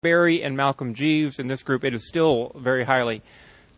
[0.00, 3.20] Berry and Malcolm Jeeves in this group, it is still very highly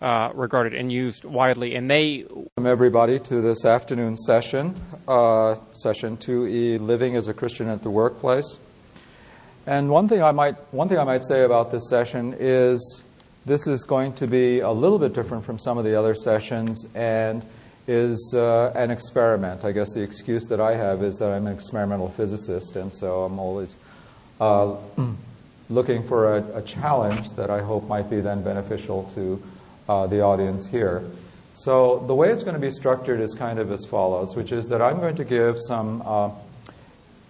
[0.03, 1.75] uh, regarded and used widely.
[1.75, 4.79] And they welcome everybody to this afternoon session,
[5.09, 8.59] uh, session 2E, Living as a Christian at the Workplace.
[9.67, 13.03] And one thing I might one thing I might say about this session is
[13.47, 16.87] this is going to be a little bit different from some of the other sessions
[16.95, 17.43] and
[17.89, 19.65] is uh, an experiment.
[19.65, 23.23] I guess the excuse that I have is that I'm an experimental physicist, and so
[23.23, 23.75] I'm always
[24.39, 24.77] uh,
[25.71, 29.43] looking for a, a, challenge that I hope might be then beneficial to
[29.89, 31.05] uh, the audience here.
[31.53, 34.69] So the way it's going to be structured is kind of as follows, which is
[34.69, 36.31] that I'm going to give some uh,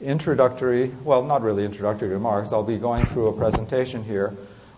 [0.00, 2.52] introductory, well, not really introductory remarks.
[2.52, 4.34] I'll be going through a presentation here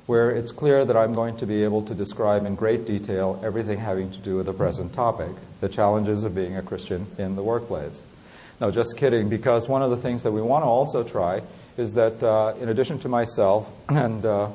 [0.07, 3.79] where it's clear that I'm going to be able to describe in great detail everything
[3.79, 7.43] having to do with the present topic, the challenges of being a Christian in the
[7.43, 8.02] workplace.
[8.60, 11.43] No, just kidding, because one of the things that we want to also try
[11.77, 14.49] is that uh, in addition to myself and uh,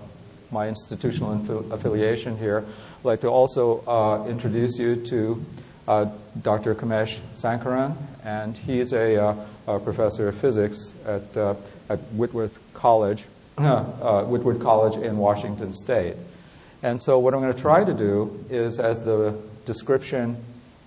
[0.52, 2.66] my institutional inf- affiliation here,
[3.00, 5.46] I'd like to also uh, introduce you to
[5.88, 6.10] uh,
[6.42, 6.76] Dr.
[6.76, 9.36] Kamesh Sankaran, and he's a, uh,
[9.68, 11.56] a professor of physics at, uh,
[11.90, 13.24] at Whitworth College,
[13.58, 16.16] Whitworth College in Washington State.
[16.84, 20.38] And so, what I'm going to try to do is, as the description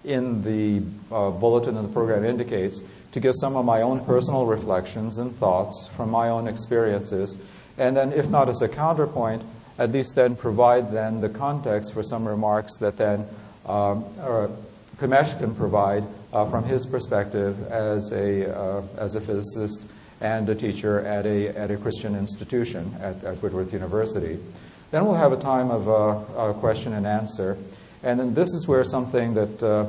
[0.05, 2.81] in the bulletin of the program indicates,
[3.13, 7.37] to give some of my own personal reflections and thoughts from my own experiences,
[7.79, 9.43] and then, if not as a counterpoint,
[9.79, 13.27] at least then provide then the context for some remarks that then
[13.65, 14.05] um,
[14.99, 19.83] Kamesh can provide uh, from his perspective as a, uh, as a physicist
[20.21, 24.39] and a teacher at a, at a Christian institution at, at Whitworth University.
[24.91, 27.57] Then we'll have a time of uh, question and answer.
[28.03, 29.87] And then this is where something that uh,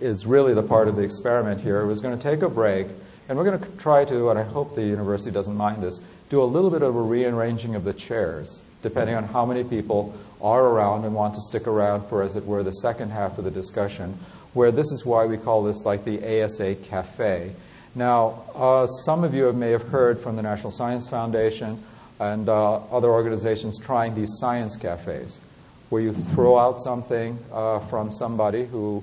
[0.00, 2.86] is really the part of the experiment here was going to take a break,
[3.28, 6.42] and we're going to try to, and I hope the university doesn't mind this, do
[6.42, 10.66] a little bit of a rearranging of the chairs depending on how many people are
[10.66, 13.50] around and want to stick around for, as it were, the second half of the
[13.50, 14.16] discussion,
[14.52, 17.50] where this is why we call this like the ASA Cafe.
[17.94, 21.82] Now, uh, some of you may have heard from the National Science Foundation
[22.20, 25.40] and uh, other organizations trying these science cafes,
[25.88, 29.02] where you throw out something uh, from somebody who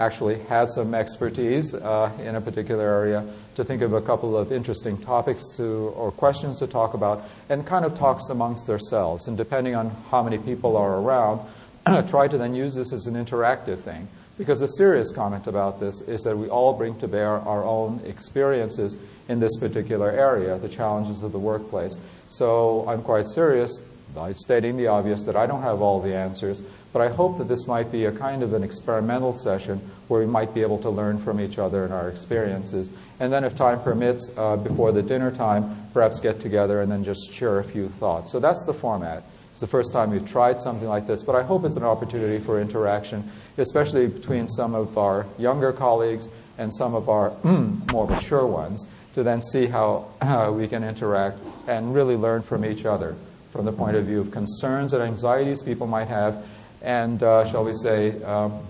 [0.00, 3.24] actually has some expertise uh, in a particular area
[3.54, 7.66] to think of a couple of interesting topics to or questions to talk about and
[7.66, 9.28] kind of talks amongst themselves.
[9.28, 11.40] And depending on how many people are around
[12.08, 14.08] try to then use this as an interactive thing.
[14.38, 18.00] Because the serious comment about this is that we all bring to bear our own
[18.06, 18.96] experiences
[19.28, 21.98] in this particular area the challenges of the workplace.
[22.26, 23.80] So i'm quite serious
[24.14, 26.60] by stating the obvious that i don't have all the answers
[26.92, 30.26] but I hope that this might be a kind of an experimental session where we
[30.26, 32.90] might be able to learn from each other and our experiences.
[33.20, 37.04] And then, if time permits, uh, before the dinner time, perhaps get together and then
[37.04, 38.32] just share a few thoughts.
[38.32, 39.22] So that's the format.
[39.52, 42.42] It's the first time we've tried something like this, but I hope it's an opportunity
[42.42, 46.28] for interaction, especially between some of our younger colleagues
[46.58, 51.38] and some of our more mature ones, to then see how uh, we can interact
[51.68, 53.16] and really learn from each other
[53.52, 56.46] from the point of view of concerns and anxieties people might have
[56.82, 58.66] and, uh, shall we say, um,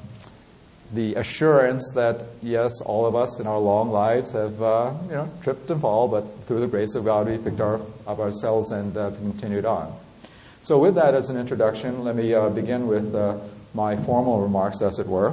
[0.93, 5.31] the assurance that, yes, all of us in our long lives have uh, you know,
[5.43, 8.97] tripped and fall, but through the grace of God, we picked our, up ourselves and
[8.97, 9.97] uh, continued on.
[10.62, 13.38] So, with that as an introduction, let me uh, begin with uh,
[13.72, 15.32] my formal remarks, as it were.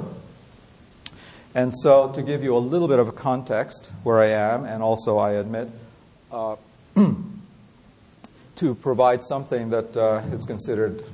[1.54, 4.82] And so, to give you a little bit of a context where I am, and
[4.82, 5.68] also, I admit,
[6.30, 6.54] uh,
[8.56, 9.96] to provide something that
[10.32, 11.04] is considered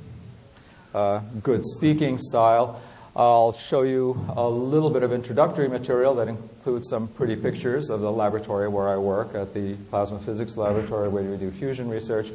[1.43, 2.81] good speaking style.
[3.17, 8.01] I'll show you a little bit of introductory material that includes some pretty pictures of
[8.01, 12.27] the laboratory where I work at the Plasma Physics Laboratory where we do fusion research.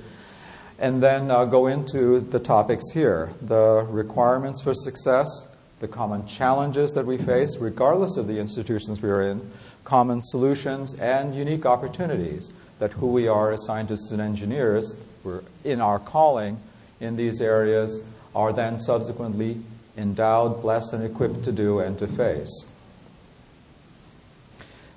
[0.78, 5.28] And then uh, go into the topics here the requirements for success,
[5.80, 9.50] the common challenges that we face, regardless of the institutions we are in,
[9.84, 15.80] common solutions, and unique opportunities that who we are as scientists and engineers, we're in
[15.80, 16.58] our calling
[17.00, 18.02] in these areas,
[18.34, 19.60] are then subsequently
[19.96, 22.64] endowed, blessed, and equipped to do and to face.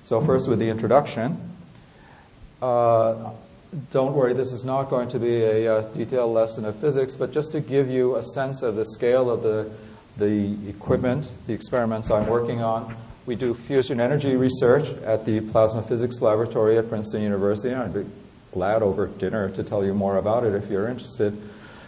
[0.03, 1.51] So, first with the introduction.
[2.61, 3.31] Uh,
[3.91, 7.15] don't worry, this is not going to be a, a, uh, detailed lesson of physics,
[7.15, 9.69] but just to give you a sense of the scale of the,
[10.17, 12.95] the equipment, the experiments I'm working on.
[13.25, 17.73] We do fusion energy research at the Plasma Physics Laboratory at Princeton University.
[17.73, 18.05] and I'd be
[18.51, 21.35] glad over dinner to tell you more about it if you're interested.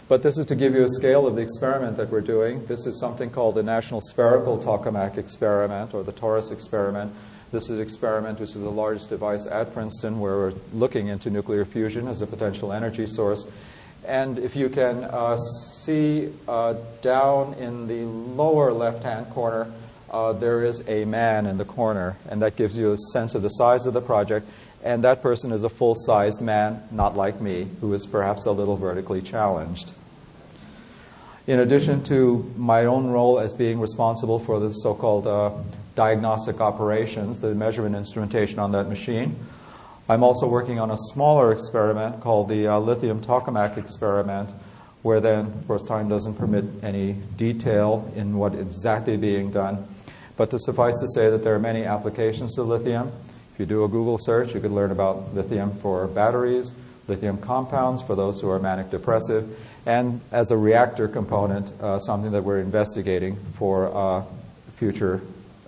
[0.08, 2.64] But this is to give you a scale of the experiment that we're doing.
[2.66, 7.12] This is something called the National Spherical Tokamak Experiment or the TORUS experiment.
[7.50, 11.28] This is an experiment which is the largest device at Princeton where we're looking into
[11.28, 13.48] nuclear fusion as a potential energy source.
[14.04, 19.72] And if you can uh, see uh, down in the lower left hand corner,
[20.10, 23.42] uh, there is a man in the corner, and that gives you a sense of
[23.42, 24.48] the size of the project.
[24.84, 28.52] And that person is a full sized man, not like me, who is perhaps a
[28.52, 29.92] little vertically challenged.
[31.46, 35.50] In addition to my own role as being responsible for the so called uh,
[35.94, 39.36] diagnostic operations, the measurement instrumentation on that machine,
[40.08, 44.50] I'm also working on a smaller experiment called the uh, lithium tokamak experiment,
[45.02, 49.86] where then, of course, time doesn't permit any detail in what exactly being done.
[50.36, 53.10] But to suffice to say that there are many applications to lithium.
[53.54, 56.72] If you do a Google search, you could learn about lithium for batteries,
[57.08, 59.48] lithium compounds for those who are manic depressive,
[59.86, 64.24] and as a reactor component, uh, something that we're investigating for uh,
[64.74, 65.22] future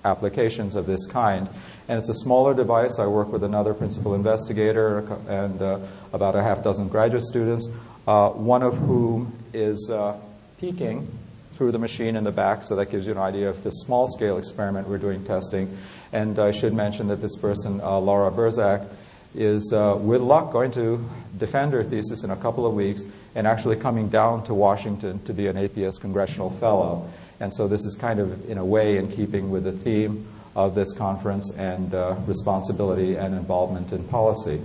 [0.04, 1.48] applications of this kind.
[1.88, 2.98] And it's a smaller device.
[2.98, 4.98] I work with another principal investigator
[5.28, 5.78] and uh,
[6.12, 7.68] about a half dozen graduate students,
[8.06, 10.18] uh, one of whom is uh,
[10.60, 11.17] peeking
[11.58, 14.06] through the machine in the back, so that gives you an idea of this small
[14.06, 15.76] scale experiment we're doing testing.
[16.12, 18.88] And I should mention that this person, uh, Laura Berzak,
[19.34, 21.04] is uh, with luck going to
[21.36, 25.34] defend her thesis in a couple of weeks and actually coming down to Washington to
[25.34, 27.10] be an APS congressional fellow.
[27.40, 30.76] And so this is kind of, in a way, in keeping with the theme of
[30.76, 34.62] this conference and uh, responsibility and involvement in policy.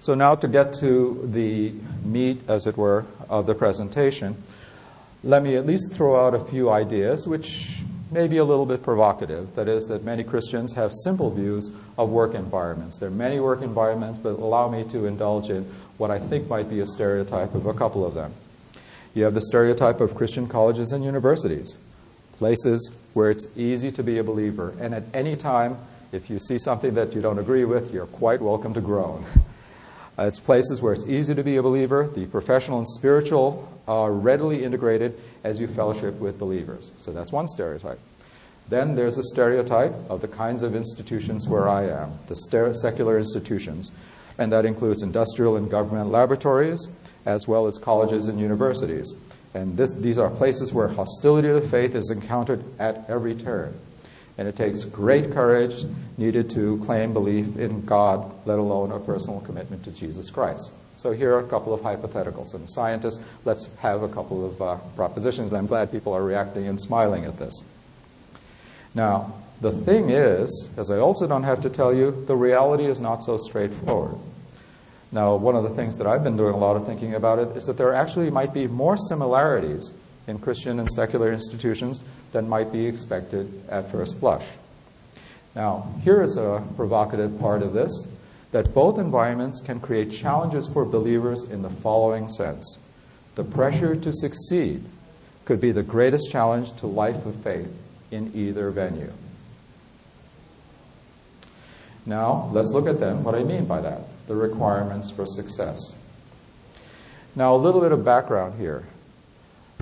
[0.00, 1.72] So, now to get to the
[2.04, 4.42] meat, as it were, of the presentation,
[5.22, 7.80] let me at least throw out a few ideas which
[8.10, 9.54] may be a little bit provocative.
[9.56, 12.98] That is, that many Christians have simple views of work environments.
[12.98, 15.64] There are many work environments, but allow me to indulge in
[15.98, 18.32] what I think might be a stereotype of a couple of them.
[19.14, 21.74] You have the stereotype of Christian colleges and universities,
[22.36, 24.74] places where it's easy to be a believer.
[24.78, 25.78] And at any time,
[26.12, 29.24] if you see something that you don't agree with, you're quite welcome to groan.
[30.18, 32.08] Uh, it's places where it's easy to be a believer.
[32.08, 36.90] The professional and spiritual are readily integrated as you fellowship with believers.
[36.98, 38.00] So that's one stereotype.
[38.68, 43.92] Then there's a stereotype of the kinds of institutions where I am, the secular institutions,
[44.38, 46.88] and that includes industrial and government laboratories,
[47.26, 49.12] as well as colleges and universities.
[49.54, 53.78] And this, these are places where hostility to faith is encountered at every turn.
[54.38, 55.84] And it takes great courage
[56.18, 60.70] needed to claim belief in God, let alone a personal commitment to Jesus Christ.
[60.92, 62.54] So here are a couple of hypotheticals.
[62.54, 65.52] And scientists, let's have a couple of uh, propositions.
[65.52, 67.54] I'm glad people are reacting and smiling at this.
[68.94, 73.00] Now, the thing is, as I also don't have to tell you, the reality is
[73.00, 74.18] not so straightforward.
[75.12, 77.56] Now, one of the things that I've been doing a lot of thinking about it
[77.56, 79.92] is that there actually might be more similarities
[80.26, 82.02] in Christian and secular institutions
[82.36, 84.44] than might be expected at first blush.
[85.54, 88.06] Now, here is a provocative part of this
[88.52, 92.76] that both environments can create challenges for believers in the following sense.
[93.36, 94.84] The pressure to succeed
[95.46, 97.72] could be the greatest challenge to life of faith
[98.10, 99.14] in either venue.
[102.04, 105.80] Now, let's look at them, what I mean by that, the requirements for success.
[107.34, 108.84] Now, a little bit of background here.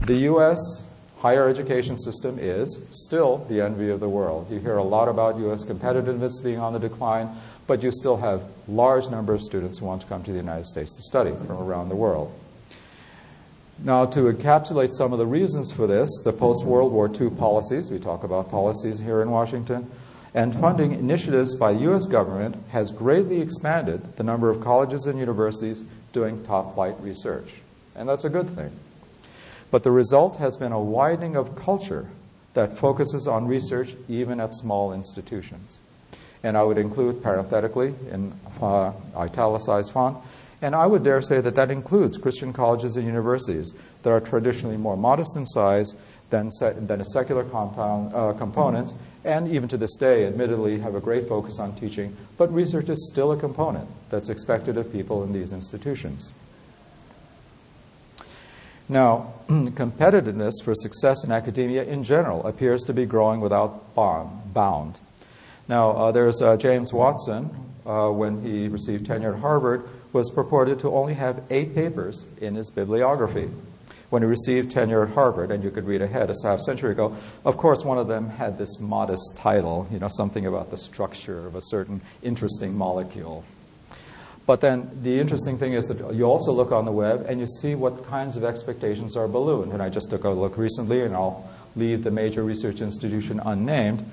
[0.02, 0.84] The U.S.
[1.24, 4.46] higher education system is still the envy of the world.
[4.50, 5.64] You hear a lot about U.S.
[5.64, 7.30] competitiveness being on the decline,
[7.66, 10.66] but you still have large number of students who want to come to the United
[10.66, 12.30] States to study from around the world.
[13.78, 17.90] Now, to encapsulate some of the reasons for this, the post World War II policies,
[17.90, 19.90] we talk about policies here in Washington,
[20.34, 22.04] and funding initiatives by U.S.
[22.04, 27.48] government has greatly expanded the number of colleges and universities doing top flight research.
[27.96, 28.78] And that's a good thing.
[29.74, 32.06] But the result has been a widening of culture
[32.52, 35.78] that focuses on research even at small institutions.
[36.44, 40.18] And I would include parenthetically in uh, italicized font,
[40.62, 44.76] and I would dare say that that includes Christian colleges and universities that are traditionally
[44.76, 45.92] more modest in size
[46.30, 48.92] than, than a secular compound, uh, component,
[49.24, 53.10] and even to this day, admittedly, have a great focus on teaching, but research is
[53.10, 56.32] still a component that's expected of people in these institutions.
[58.88, 64.98] Now, competitiveness for success in academia in general appears to be growing without bound.
[65.68, 67.50] Now, uh, there's uh, James Watson,
[67.86, 72.54] uh, when he received tenure at Harvard, was purported to only have eight papers in
[72.54, 73.50] his bibliography.
[74.10, 77.16] When he received tenure at Harvard, and you could read ahead a half century ago,
[77.44, 81.46] of course, one of them had this modest title, you know, something about the structure
[81.46, 83.44] of a certain interesting molecule.
[84.46, 87.46] But then the interesting thing is that you also look on the web and you
[87.46, 89.72] see what kinds of expectations are ballooned.
[89.72, 94.04] And I just took a look recently, and I'll leave the major research institution unnamed.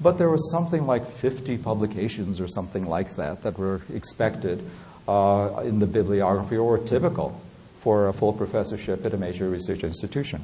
[0.00, 4.64] but there was something like 50 publications or something like that that were expected
[5.06, 7.38] uh, in the bibliography or typical
[7.82, 10.40] for a full professorship at a major research institution.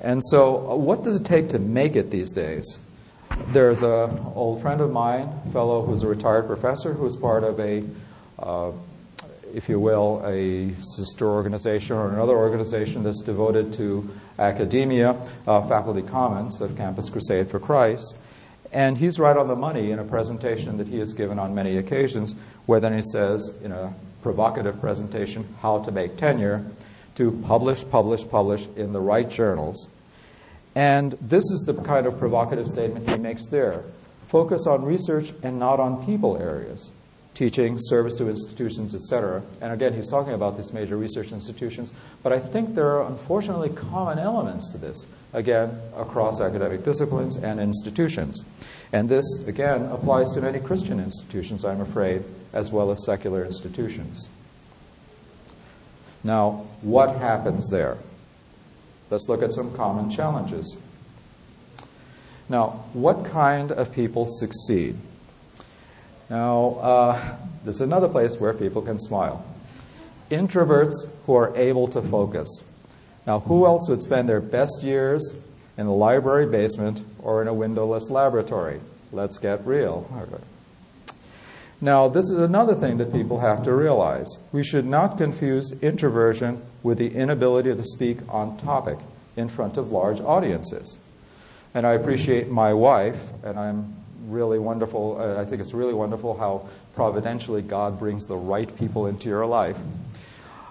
[0.00, 2.78] And so, uh, what does it take to make it these days?
[3.52, 7.84] There's an old friend of mine, fellow who's a retired professor, who's part of a,
[8.38, 8.72] uh,
[9.54, 14.08] if you will, a sister organization or another organization that's devoted to
[14.38, 18.16] academia, uh, Faculty Commons of Campus Crusade for Christ.
[18.72, 21.76] And he's right on the money in a presentation that he has given on many
[21.76, 22.34] occasions,
[22.64, 26.64] where then he says, in a provocative presentation, how to make tenure,
[27.16, 29.88] to publish, publish, publish in the right journals.
[30.74, 33.84] And this is the kind of provocative statement he makes there.
[34.28, 36.90] Focus on research and not on people areas
[37.34, 39.42] teaching, service to institutions, etc.
[39.60, 43.70] And again, he's talking about these major research institutions, but I think there are unfortunately
[43.70, 48.44] common elements to this, again, across academic disciplines and institutions.
[48.92, 54.28] And this, again, applies to many Christian institutions, I'm afraid, as well as secular institutions.
[56.22, 57.96] Now, what happens there?
[59.12, 60.74] Let's look at some common challenges.
[62.48, 64.96] Now, what kind of people succeed?
[66.30, 69.44] Now, uh, this is another place where people can smile.
[70.30, 70.94] Introverts
[71.26, 72.48] who are able to focus.
[73.26, 75.36] Now, who else would spend their best years
[75.76, 78.80] in a library basement or in a windowless laboratory?
[79.12, 80.08] Let's get real.
[81.82, 84.38] Now, this is another thing that people have to realize.
[84.52, 88.98] We should not confuse introversion with the inability to speak on topic
[89.36, 90.96] in front of large audiences.
[91.74, 93.96] And I appreciate my wife, and I'm
[94.28, 95.16] really wonderful.
[95.20, 99.44] Uh, I think it's really wonderful how providentially God brings the right people into your
[99.44, 99.78] life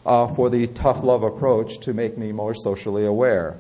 [0.06, 3.58] uh, for the tough love approach to make me more socially aware.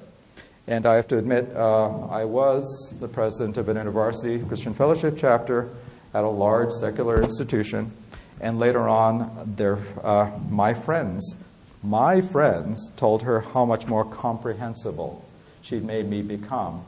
[0.67, 5.17] And I have to admit, uh, I was the president of an InterVarsity Christian Fellowship
[5.17, 5.69] chapter
[6.13, 7.91] at a large secular institution,
[8.39, 11.35] and later on, their, uh, my friends,
[11.83, 15.25] my friends told her how much more comprehensible
[15.61, 16.83] she'd made me become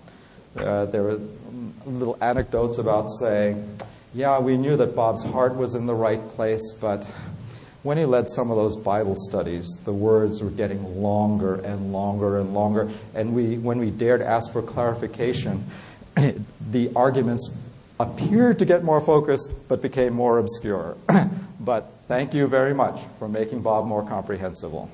[0.55, 1.19] uh, there were
[1.85, 3.79] little anecdotes about saying,
[4.13, 7.03] yeah, we knew that Bob's heart was in the right place, but
[7.81, 12.39] when he led some of those Bible studies, the words were getting longer and longer
[12.39, 12.91] and longer.
[13.15, 15.65] And we, when we dared ask for clarification,
[16.15, 17.49] the arguments
[17.99, 20.97] appeared to get more focused but became more obscure.
[21.59, 24.89] but thank you very much for making Bob more comprehensible.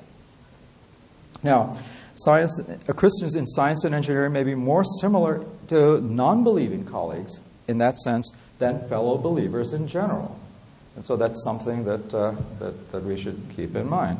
[1.42, 1.78] Now,
[2.20, 2.60] Science,
[2.96, 7.96] Christians in science and engineering may be more similar to non believing colleagues in that
[7.98, 10.38] sense than fellow believers in general.
[10.96, 14.18] And so that's something that, uh, that, that we should keep in mind.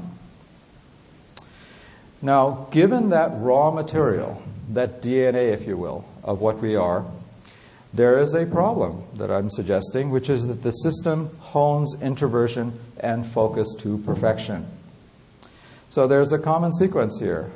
[2.22, 7.04] Now, given that raw material, that DNA, if you will, of what we are,
[7.92, 13.26] there is a problem that I'm suggesting, which is that the system hones introversion and
[13.26, 14.66] focus to perfection.
[15.88, 17.50] So there's a common sequence here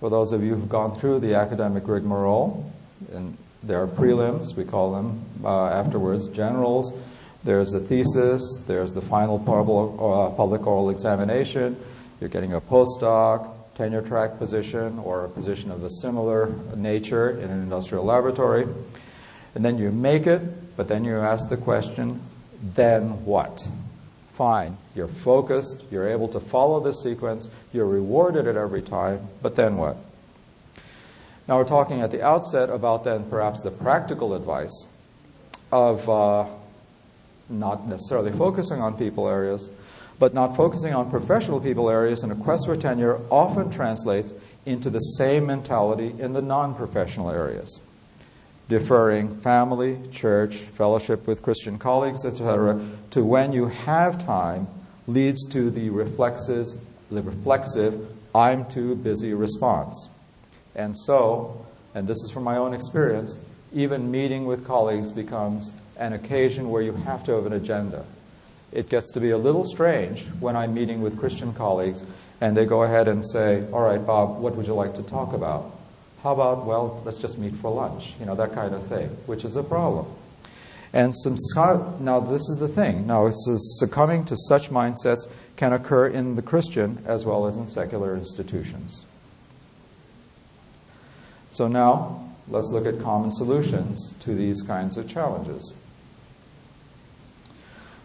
[0.00, 2.70] for those of you who've gone through the academic rigmarole,
[3.12, 6.92] and there are prelims, we call them uh, afterwards generals.
[7.42, 11.76] There's the thesis, there's the final uh, public oral examination.
[12.20, 17.50] You're getting a postdoc, tenure track position, or a position of a similar nature in
[17.50, 18.66] an industrial laboratory.
[19.54, 22.20] And then you make it, but then you ask the question,
[22.74, 23.68] then what?
[24.34, 29.54] Fine, you're focused, you're able to follow the sequence, you're rewarded at every time, but
[29.54, 29.96] then what?
[31.46, 34.86] Now, we're talking at the outset about then perhaps the practical advice
[35.70, 36.46] of uh,
[37.48, 39.68] not necessarily focusing on people areas,
[40.18, 44.32] but not focusing on professional people areas in a quest for tenure often translates
[44.64, 47.80] into the same mentality in the non professional areas
[48.68, 52.80] deferring family, church, fellowship with Christian colleagues, etc.,
[53.10, 54.66] to when you have time
[55.06, 56.76] leads to the reflexes,
[57.10, 60.08] the reflexive I'm too busy response.
[60.74, 63.38] And so, and this is from my own experience,
[63.72, 68.04] even meeting with colleagues becomes an occasion where you have to have an agenda.
[68.72, 72.02] It gets to be a little strange when I'm meeting with Christian colleagues
[72.40, 75.32] and they go ahead and say, All right, Bob, what would you like to talk
[75.32, 75.73] about?
[76.24, 79.44] How about, well, let's just meet for lunch, you know, that kind of thing, which
[79.44, 80.06] is a problem.
[80.94, 81.36] And some
[82.00, 83.06] now this is the thing.
[83.06, 88.16] Now, succumbing to such mindsets can occur in the Christian as well as in secular
[88.16, 89.04] institutions.
[91.50, 95.74] So now, let's look at common solutions to these kinds of challenges.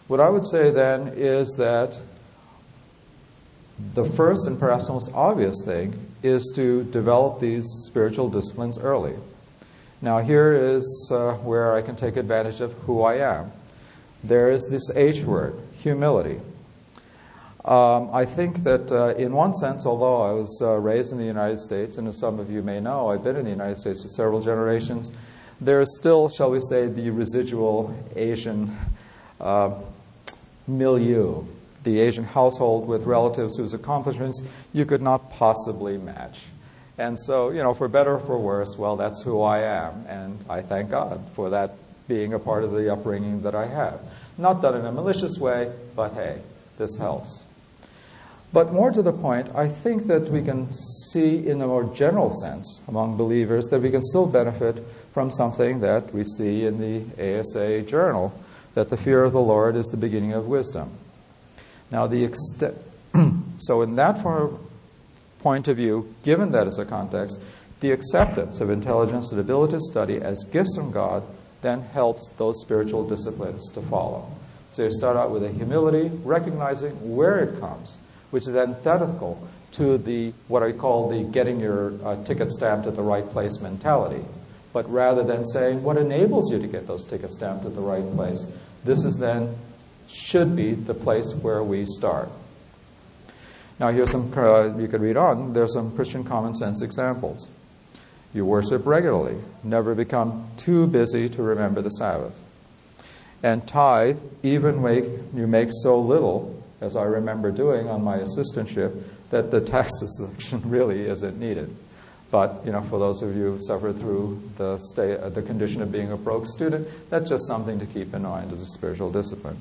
[0.10, 1.98] What I would say then is that
[3.94, 9.16] the first and perhaps most obvious thing is to develop these spiritual disciplines early.
[10.02, 13.52] Now, here is uh, where I can take advantage of who I am.
[14.24, 16.40] There is this H word, humility.
[17.66, 21.26] Um, I think that uh, in one sense, although I was uh, raised in the
[21.26, 24.02] United States, and as some of you may know, I've been in the United States
[24.02, 25.12] for several generations,
[25.62, 28.78] there is still, shall we say, the residual Asian
[29.42, 29.74] uh,
[30.68, 31.44] milieu,
[31.90, 34.42] the Asian household with relatives whose accomplishments
[34.74, 36.42] you could not possibly match.
[37.00, 40.06] And so, you know, for better or for worse, well, that's who I am.
[40.08, 41.72] And I thank God for that
[42.08, 44.02] being a part of the upbringing that I have.
[44.38, 46.42] Not done in a malicious way, but hey,
[46.78, 47.44] this helps.
[48.52, 52.34] But more to the point, I think that we can see in a more general
[52.36, 57.40] sense among believers that we can still benefit from something that we see in the
[57.40, 58.34] ASA journal
[58.74, 60.92] that the fear of the Lord is the beginning of wisdom.
[61.92, 62.76] Now, the extent,
[63.58, 64.24] so in that
[65.40, 67.40] point of view, given that as a context,
[67.80, 71.24] the acceptance of intelligence and ability to study as gifts from God
[71.62, 74.30] then helps those spiritual disciplines to follow.
[74.72, 77.98] So you start out with a humility, recognizing where it comes,
[78.32, 82.96] which is antithetical to the what I call the getting your uh, ticket stamped at
[82.96, 84.24] the right place mentality.
[84.74, 88.08] But rather than saying what enables you to get those tickets stamped at the right
[88.14, 88.46] place,
[88.84, 89.56] this is then
[90.10, 92.30] should be the place where we start.
[93.80, 97.48] Now, here's some, uh, you could read on, there's some Christian common sense examples.
[98.34, 102.38] You worship regularly, never become too busy to remember the Sabbath.
[103.42, 109.02] And tithe, even when you make so little, as I remember doing on my assistantship,
[109.30, 111.74] that the tax deduction really isn't needed.
[112.32, 115.82] But you know, for those of you who suffered through the, state, uh, the condition
[115.82, 119.12] of being a broke student, that's just something to keep in mind as a spiritual
[119.12, 119.60] discipline.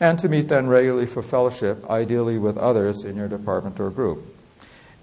[0.00, 4.24] And to meet then regularly for fellowship, ideally with others in your department or group.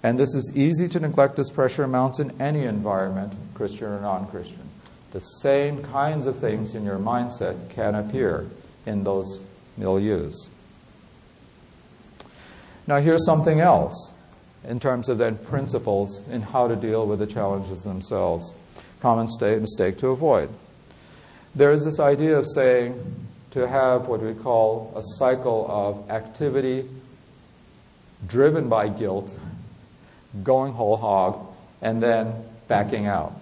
[0.02, 4.26] And this is easy to neglect as pressure mounts in any environment, Christian or non
[4.28, 4.68] Christian.
[5.12, 8.46] The same kinds of things in your mindset can appear
[8.86, 9.42] in those
[9.78, 10.34] milieus.
[12.86, 14.12] Now, here's something else
[14.64, 18.52] in terms of then principles in how to deal with the challenges themselves.
[19.00, 20.50] Common mistake to avoid.
[21.54, 23.25] There is this idea of saying
[23.56, 26.88] to have what we call a cycle of activity
[28.26, 29.34] driven by guilt,
[30.44, 31.46] going whole hog,
[31.80, 32.34] and then
[32.68, 33.32] backing out.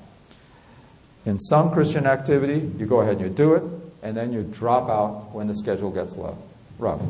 [1.26, 3.62] In some Christian activity, you go ahead and you do it,
[4.02, 6.38] and then you drop out when the schedule gets low,
[6.78, 7.00] rough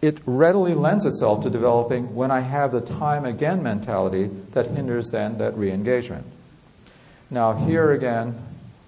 [0.00, 5.08] it readily lends itself to developing when I have the time again mentality that hinders
[5.10, 6.24] then that re engagement.
[7.30, 8.40] Now, here again,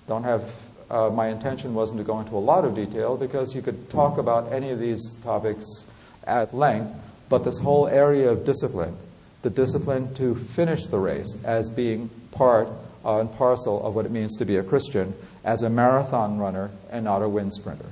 [0.06, 0.44] don't have
[0.90, 4.18] uh, my intention wasn't to go into a lot of detail because you could talk
[4.18, 5.86] about any of these topics
[6.24, 6.92] at length,
[7.28, 8.96] but this whole area of discipline,
[9.42, 12.68] the discipline to finish the race as being part
[13.04, 16.70] uh, and parcel of what it means to be a Christian, as a marathon runner
[16.90, 17.86] and not a wind sprinter.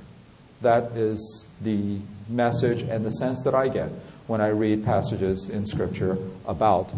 [0.61, 3.89] That is the message and the sense that I get
[4.27, 6.91] when I read passages in Scripture about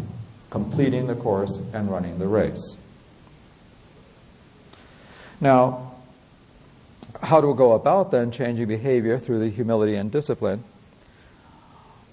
[0.50, 2.76] completing the course and running the race.
[5.40, 5.91] Now,
[7.20, 10.64] how do we go about then changing behavior through the humility and discipline?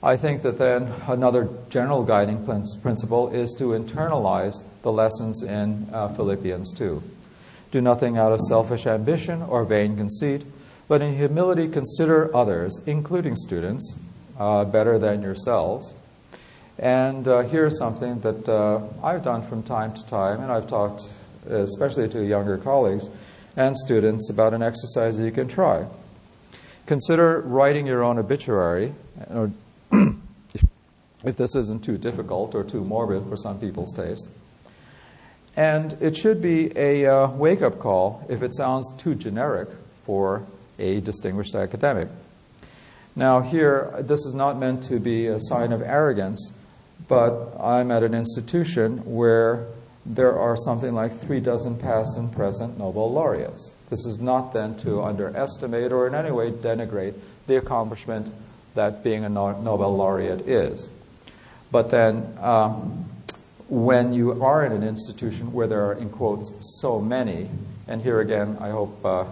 [0.01, 6.09] I think that then another general guiding principle is to internalize the lessons in uh,
[6.15, 7.03] Philippians 2.
[7.71, 10.45] Do nothing out of selfish ambition or vain conceit
[10.89, 13.95] but in humility, consider others, including students,
[14.39, 15.93] uh, better than yourselves.
[16.79, 21.03] And uh, here's something that uh, I've done from time to time, and I've talked
[21.47, 23.07] especially to younger colleagues
[23.55, 25.85] and students about an exercise that you can try.
[26.85, 28.93] Consider writing your own obituary,
[29.29, 29.51] or
[31.23, 34.27] if this isn't too difficult or too morbid for some people's taste.
[35.55, 39.69] And it should be a uh, wake up call if it sounds too generic
[40.05, 40.45] for
[40.77, 42.07] a distinguished academic.
[43.15, 46.53] Now, here, this is not meant to be a sign of arrogance,
[47.07, 49.67] but I'm at an institution where
[50.05, 53.75] there are something like three dozen past and present Nobel laureates.
[53.89, 57.15] This is not then to underestimate or in any way denigrate
[57.47, 58.31] the accomplishment
[58.75, 60.89] that being a Nobel laureate is.
[61.71, 63.05] But then, um,
[63.67, 67.49] when you are in an institution where there are, in quotes, so many,
[67.87, 69.25] and here again, I hope uh,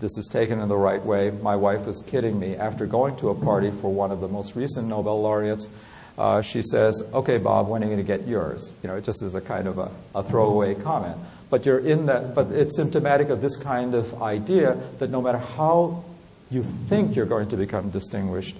[0.00, 1.30] this is taken in the right way.
[1.30, 2.56] My wife was kidding me.
[2.56, 5.68] After going to a party for one of the most recent Nobel laureates,
[6.18, 9.04] uh, she says, "Okay, Bob, when are you going to get yours?" You know, it
[9.04, 11.16] just is a kind of a, a throwaway comment.
[11.48, 12.34] But you're in that.
[12.34, 16.04] But it's symptomatic of this kind of idea that no matter how
[16.50, 18.56] you think you're going to become distinguished,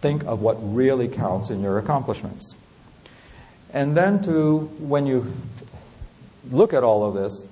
[0.00, 2.54] think of what really counts in your accomplishments.
[3.72, 5.32] And then to when you
[6.50, 7.46] look at all of this,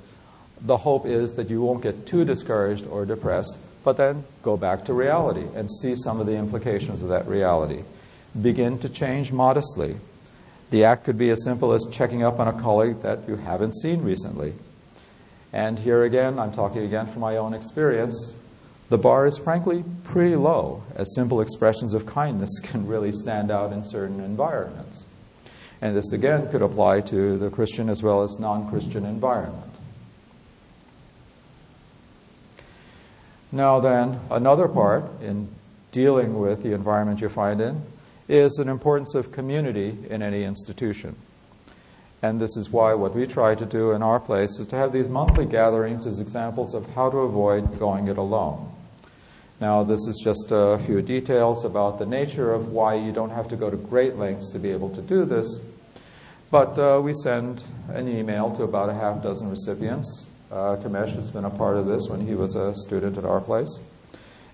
[0.61, 4.85] the hope is that you won't get too discouraged or depressed, but then go back
[4.85, 7.83] to reality and see some of the implications of that reality.
[8.41, 9.97] Begin to change modestly.
[10.71, 13.75] The act could be as simple as checking up on a colleague that you haven't
[13.75, 14.55] seen recently.
[15.53, 18.35] And here again, I'm talking again from my own experience.
[18.89, 23.73] The bar is frankly pretty low, as simple expressions of kindness can really stand out
[23.73, 25.05] in certain environments.
[25.83, 29.75] And this again could apply to the Christian as well as non Christian environment.
[33.51, 35.49] Now, then, another part in
[35.91, 37.83] dealing with the environment you find in
[38.33, 41.15] is an importance of community in any institution.
[42.23, 44.93] And this is why what we try to do in our place is to have
[44.93, 48.73] these monthly gatherings as examples of how to avoid going it alone.
[49.61, 53.49] Now, this is just a few details about the nature of why you don't have
[53.49, 55.61] to go to great lengths to be able to do this.
[56.51, 60.27] But uh, we send an email to about a half dozen recipients.
[60.51, 63.41] Uh, Kamesh has been a part of this when he was a student at our
[63.41, 63.79] place.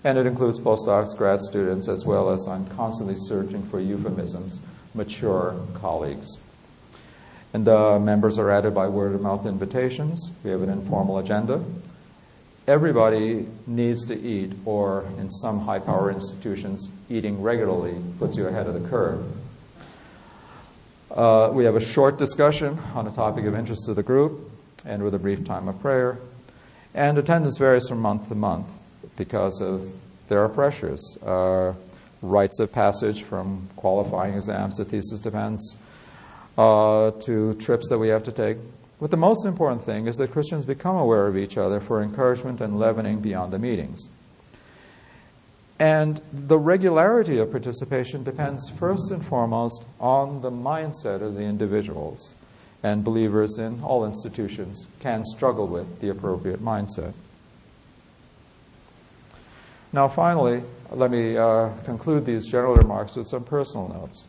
[0.05, 4.61] And it includes postdocs, grad students, as well as I'm constantly searching for euphemisms,
[4.95, 6.39] mature colleagues.
[7.53, 10.31] And uh, members are added by word of mouth invitations.
[10.45, 11.65] We have an informal agenda.
[12.69, 18.67] Everybody needs to eat, or in some high power institutions, eating regularly puts you ahead
[18.67, 19.25] of the curve.
[21.11, 24.51] Uh, we have a short discussion on a topic of interest to the group,
[24.85, 26.19] and with a brief time of prayer.
[26.95, 28.69] And attendance varies from month to month
[29.19, 29.93] because of
[30.29, 31.19] there are pressures.
[31.23, 31.75] Uh,
[32.23, 35.77] rites of passage from qualifying exams to thesis defense
[36.57, 38.57] uh, to trips that we have to take.
[39.01, 42.61] But the most important thing is that Christians become aware of each other for encouragement
[42.61, 44.09] and leavening beyond the meetings.
[45.79, 52.35] And the regularity of participation depends first and foremost on the mindset of the individuals.
[52.83, 57.13] And believers in all institutions can struggle with the appropriate mindset.
[59.93, 64.27] Now, finally, let me uh, conclude these general remarks with some personal notes.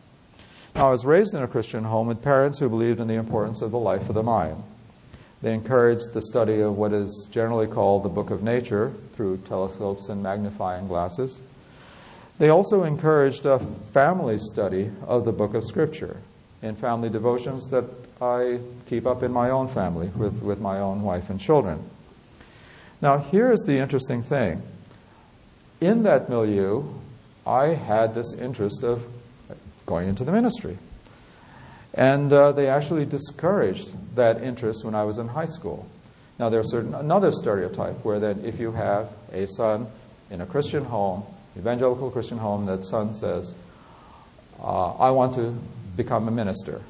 [0.74, 3.60] Now, I was raised in a Christian home with parents who believed in the importance
[3.60, 4.62] of the life of the mind.
[5.42, 10.08] They encouraged the study of what is generally called the book of nature through telescopes
[10.08, 11.40] and magnifying glasses.
[12.38, 13.58] They also encouraged a
[13.92, 16.18] family study of the book of Scripture
[16.62, 17.84] in family devotions that
[18.20, 21.84] I keep up in my own family with, with my own wife and children.
[23.02, 24.62] Now, here is the interesting thing.
[25.80, 26.84] In that milieu,
[27.46, 29.02] I had this interest of
[29.86, 30.78] going into the ministry.
[31.94, 35.88] And uh, they actually discouraged that interest when I was in high school.
[36.38, 39.88] Now, there's another stereotype where that if you have a son
[40.30, 41.24] in a Christian home,
[41.58, 43.52] evangelical Christian home, that son says,
[44.62, 45.58] uh, "I want to
[45.96, 46.80] become a minister."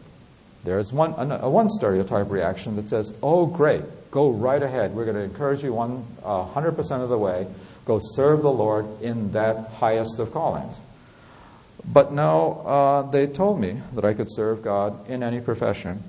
[0.62, 4.94] There's one a, one stereotype reaction that says, "Oh, great, go right ahead.
[4.94, 7.46] We're going to encourage you one hundred percent of the way.
[7.84, 10.80] Go serve the Lord in that highest of callings."
[11.84, 16.02] But no, uh, they told me that I could serve God in any profession.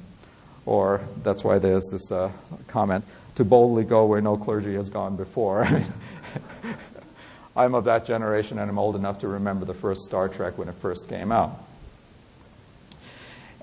[0.65, 2.31] Or that's why there's this uh,
[2.67, 3.05] comment
[3.35, 5.67] to boldly go where no clergy has gone before.
[7.55, 10.69] I'm of that generation and I'm old enough to remember the first Star Trek when
[10.69, 11.59] it first came out.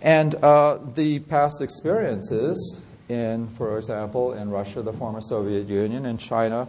[0.00, 6.18] And uh, the past experiences in, for example, in Russia, the former Soviet Union, in
[6.18, 6.68] China,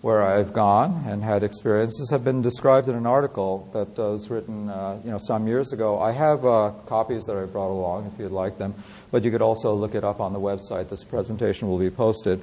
[0.00, 4.68] where I've gone and had experiences have been described in an article that was written,
[4.68, 5.98] uh, you know, some years ago.
[5.98, 8.74] I have uh, copies that I brought along if you'd like them,
[9.10, 10.88] but you could also look it up on the website.
[10.88, 12.42] This presentation will be posted.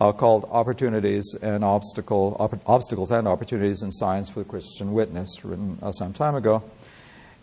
[0.00, 2.36] Uh, called Opportunities and Obstacle,
[2.66, 6.64] Obstacles and Opportunities in Science for the Christian Witness, written uh, some time ago.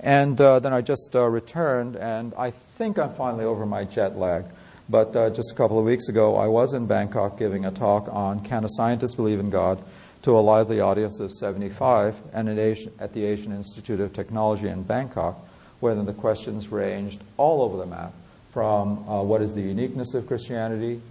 [0.02, 4.18] And uh, then I just uh, returned, and I think I'm finally over my jet
[4.18, 4.44] lag.
[4.92, 8.10] But uh, just a couple of weeks ago, I was in Bangkok giving a talk
[8.12, 9.82] on Can a Scientist Believe in God?
[10.24, 15.36] to a lively audience of 75 and at the Asian Institute of Technology in Bangkok,
[15.80, 18.14] where the questions ranged all over the map
[18.54, 21.02] from uh, what is the uniqueness of Christianity,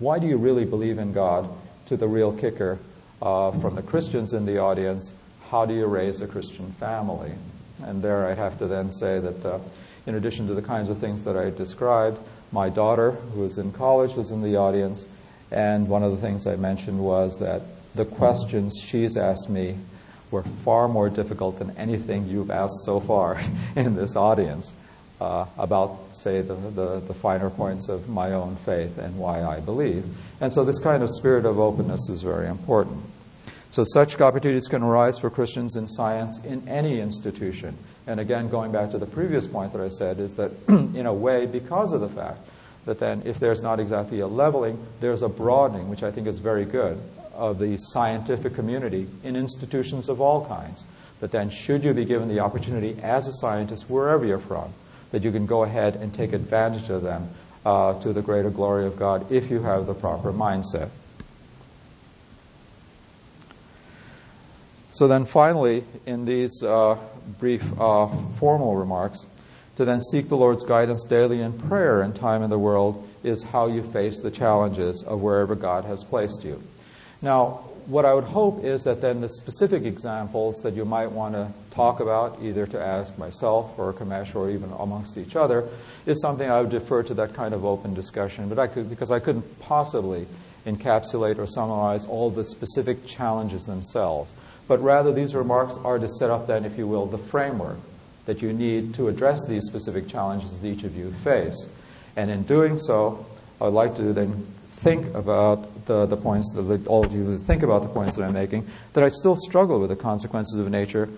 [0.00, 1.48] why do you really believe in God,
[1.86, 2.80] to the real kicker
[3.20, 5.12] uh, from the Christians in the audience,
[5.50, 7.32] how do you raise a Christian family?
[7.84, 9.58] And there I have to then say that uh,
[10.06, 12.18] in addition to the kinds of things that I described,
[12.52, 15.06] my daughter, who was in college, was in the audience,
[15.50, 17.62] and one of the things I mentioned was that
[17.94, 19.76] the questions she's asked me
[20.30, 23.40] were far more difficult than anything you've asked so far
[23.76, 24.72] in this audience
[25.20, 29.60] uh, about, say, the, the, the, finer points of my own faith and why I
[29.60, 30.04] believe.
[30.40, 33.04] And so this kind of spirit of openness is very important.
[33.70, 37.78] So such opportunities can arise for Christians in science in any institution.
[38.06, 41.14] And again, going back to the previous point that I said, is that in a
[41.14, 42.40] way, because of the fact
[42.84, 46.38] that then if there's not exactly a leveling, there's a broadening, which I think is
[46.38, 47.00] very good,
[47.34, 50.84] of the scientific community in institutions of all kinds.
[51.20, 54.72] That then, should you be given the opportunity as a scientist, wherever you're from,
[55.12, 57.30] that you can go ahead and take advantage of them
[57.64, 60.88] uh, to the greater glory of God if you have the proper mindset.
[64.90, 66.98] So then, finally, in these uh,
[67.38, 68.08] brief uh,
[68.38, 69.26] formal remarks,
[69.76, 73.42] to then seek the Lord's guidance daily in prayer and time in the world is
[73.42, 76.62] how you face the challenges of wherever God has placed you.
[77.22, 81.34] Now, what I would hope is that then the specific examples that you might want
[81.34, 85.68] to talk about, either to ask myself or Kamesh or even amongst each other,
[86.06, 88.48] is something I would defer to that kind of open discussion.
[88.48, 90.26] But I could, because I couldn't possibly
[90.64, 94.32] encapsulate or summarize all the specific challenges themselves.
[94.72, 97.76] But rather, these remarks are to set up then, if you will, the framework
[98.24, 101.68] that you need to address these specific challenges that each of you face.
[102.16, 103.26] And in doing so,
[103.60, 107.62] I would like to then think about the, the points that all of you think
[107.62, 111.10] about the points that I'm making, that I still struggle with the consequences of nature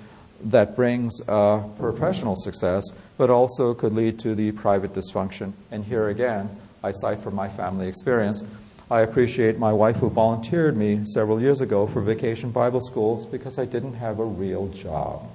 [0.47, 2.83] that brings uh, professional success,
[3.17, 5.53] but also could lead to the private dysfunction.
[5.71, 6.51] And here again,
[6.83, 8.43] I cite from my family experience.
[8.91, 13.59] I appreciate my wife who volunteered me several years ago for vacation Bible schools because
[13.59, 15.27] I didn't have a real job.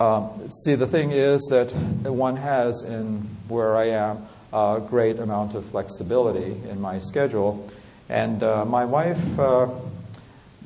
[0.00, 1.70] Um, see, the thing is that
[2.02, 7.70] one has, in where I am, a great amount of flexibility in my schedule.
[8.08, 9.68] And uh, my wife uh,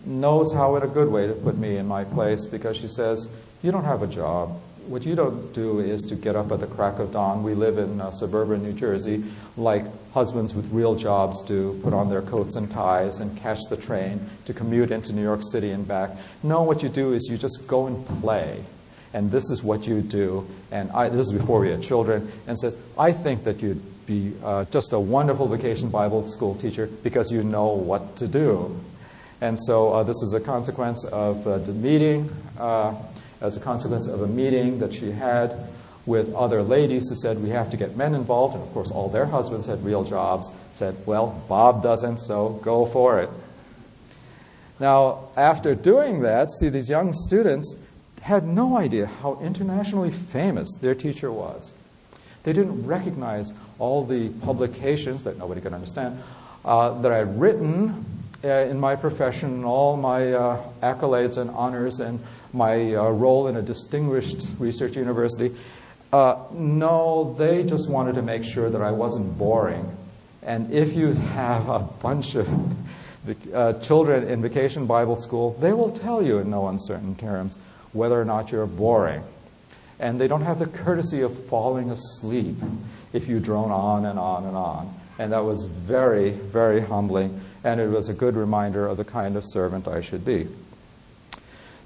[0.05, 3.29] knows how, in a good way, to put me in my place because she says,
[3.63, 4.61] You don't have a job.
[4.87, 7.43] What you don't do is to get up at the crack of dawn.
[7.43, 9.25] We live in uh, suburban New Jersey,
[9.57, 9.85] like
[10.17, 14.19] husbands with real jobs do, put on their coats and ties and catch the train
[14.47, 16.09] to commute into New York City and back.
[16.43, 18.65] No, what you do is you just go and play
[19.13, 20.47] and this is what you do.
[20.71, 24.35] And I, this is before we had children, and says, I think that you'd be
[24.45, 28.79] uh, just a wonderful vacation Bible school teacher because you know what to do.
[29.41, 32.95] And so uh, this is a consequence of uh, the meeting, uh,
[33.41, 35.67] as a consequence of a meeting that she had
[36.07, 38.55] with other ladies who said, we have to get men involved.
[38.55, 42.87] And of course, all their husbands had real jobs, said, well, Bob doesn't, so go
[42.87, 43.31] for it.
[44.79, 47.75] Now, after doing that, see, these young students
[48.23, 51.73] had no idea how internationally famous their teacher was.
[52.43, 56.23] They didn't recognize all the publications that nobody could understand
[56.65, 58.05] uh, that I had written
[58.45, 62.21] uh, in my profession, all my uh, accolades and honors, and
[62.53, 65.55] my uh, role in a distinguished research university.
[66.13, 69.97] Uh, no, they just wanted to make sure that I wasn't boring.
[70.43, 72.49] And if you have a bunch of
[73.55, 77.59] uh, children in vacation Bible school, they will tell you in no uncertain terms
[77.93, 79.23] whether or not you're boring.
[79.99, 82.57] And they don't have the courtesy of falling asleep
[83.13, 84.95] if you drone on and on and on.
[85.19, 89.37] And that was very, very humbling, and it was a good reminder of the kind
[89.37, 90.47] of servant I should be.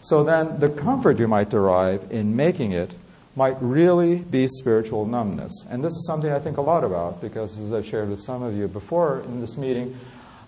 [0.00, 2.94] So then, the comfort you might derive in making it
[3.40, 5.64] might really be spiritual numbness.
[5.70, 8.42] And this is something I think a lot about because, as I've shared with some
[8.42, 9.98] of you before in this meeting,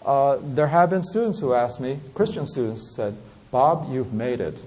[0.04, 3.16] uh, there have been students who asked me, Christian students, said,
[3.50, 4.62] Bob, you've made it.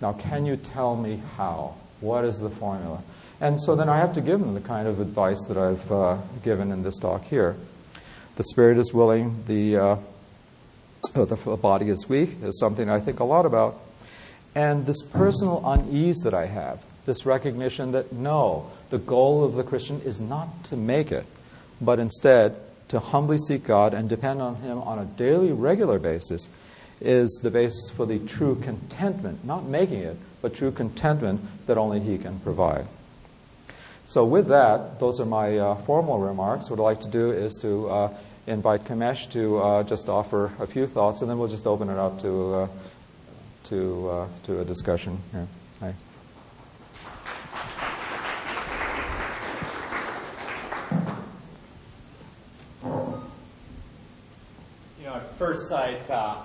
[0.00, 1.74] Now, can you tell me how?
[2.00, 3.02] What is the formula?
[3.38, 6.16] And so then I have to give them the kind of advice that I've uh,
[6.42, 7.54] given in this talk here.
[8.36, 9.96] The spirit is willing, the, uh,
[11.12, 13.78] the body is weak, is something I think a lot about.
[14.54, 19.64] And this personal unease that I have, this recognition that no, the goal of the
[19.64, 21.26] Christian is not to make it,
[21.80, 22.54] but instead
[22.88, 26.48] to humbly seek God and depend on Him on a daily, regular basis
[27.00, 31.98] is the basis for the true contentment, not making it, but true contentment that only
[31.98, 32.86] He can provide.
[34.04, 36.70] So, with that, those are my uh, formal remarks.
[36.70, 38.14] What I'd like to do is to uh,
[38.46, 41.98] invite Kamesh to uh, just offer a few thoughts, and then we'll just open it
[41.98, 42.68] up to, uh,
[43.64, 45.46] to, uh, to a discussion here.
[45.80, 45.94] Hi.
[54.98, 56.36] You know, at first sight, uh,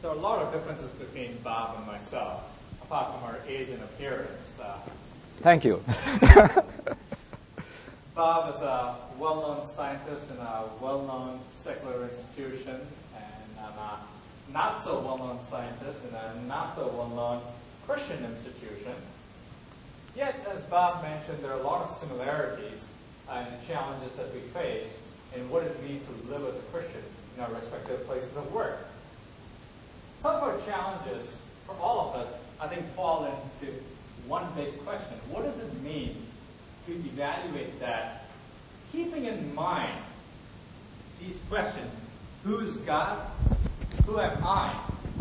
[0.00, 2.42] there are a lot of differences between Bob and myself,
[2.82, 4.58] apart from our age and appearance.
[4.60, 4.78] Uh,
[5.38, 5.80] Thank you.
[8.16, 12.80] Bob is a well-known scientist in a well-known secular institution,
[13.14, 14.00] and I'm a
[14.52, 17.42] not so well-known scientist in a not so well-known
[17.86, 18.94] Christian institution.
[20.16, 22.90] Yet, as Bob mentioned, there are a lot of similarities
[23.30, 24.98] and challenges that we face
[25.36, 27.02] in what it means to live as a Christian
[27.36, 28.86] in our respective places of work.
[30.20, 33.72] Some of our challenges for all of us, I think, fall into
[34.26, 35.16] one big question.
[35.30, 36.16] What does it mean
[36.86, 38.26] to evaluate that
[38.92, 39.90] keeping in mind
[41.20, 41.94] these questions
[42.44, 43.20] who is God?
[44.06, 44.74] Who am I?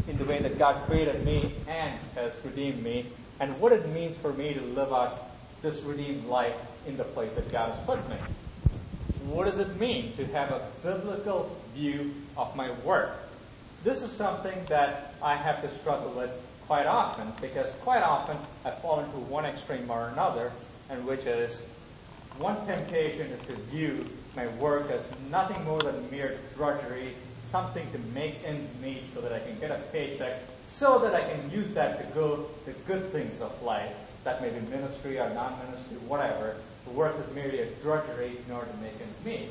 [0.07, 3.05] In the way that God created me and has redeemed me,
[3.39, 5.29] and what it means for me to live out
[5.61, 6.55] this redeemed life
[6.87, 8.15] in the place that God has put me.
[9.27, 13.17] What does it mean to have a biblical view of my work?
[13.83, 16.31] This is something that I have to struggle with
[16.67, 20.51] quite often because quite often I fall into one extreme or another,
[20.89, 21.63] and which is
[22.37, 27.15] one temptation is to view my work as nothing more than mere drudgery,
[27.49, 31.21] something to make ends meet so that I can get a paycheck, so that I
[31.29, 33.93] can use that to go the good things of life.
[34.23, 36.55] That may be ministry or non-ministry, whatever.
[36.85, 39.49] The work is merely a drudgery in order to make ends meet.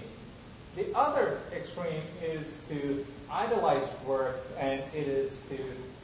[0.77, 5.59] The other extreme is to idolize work, and it is to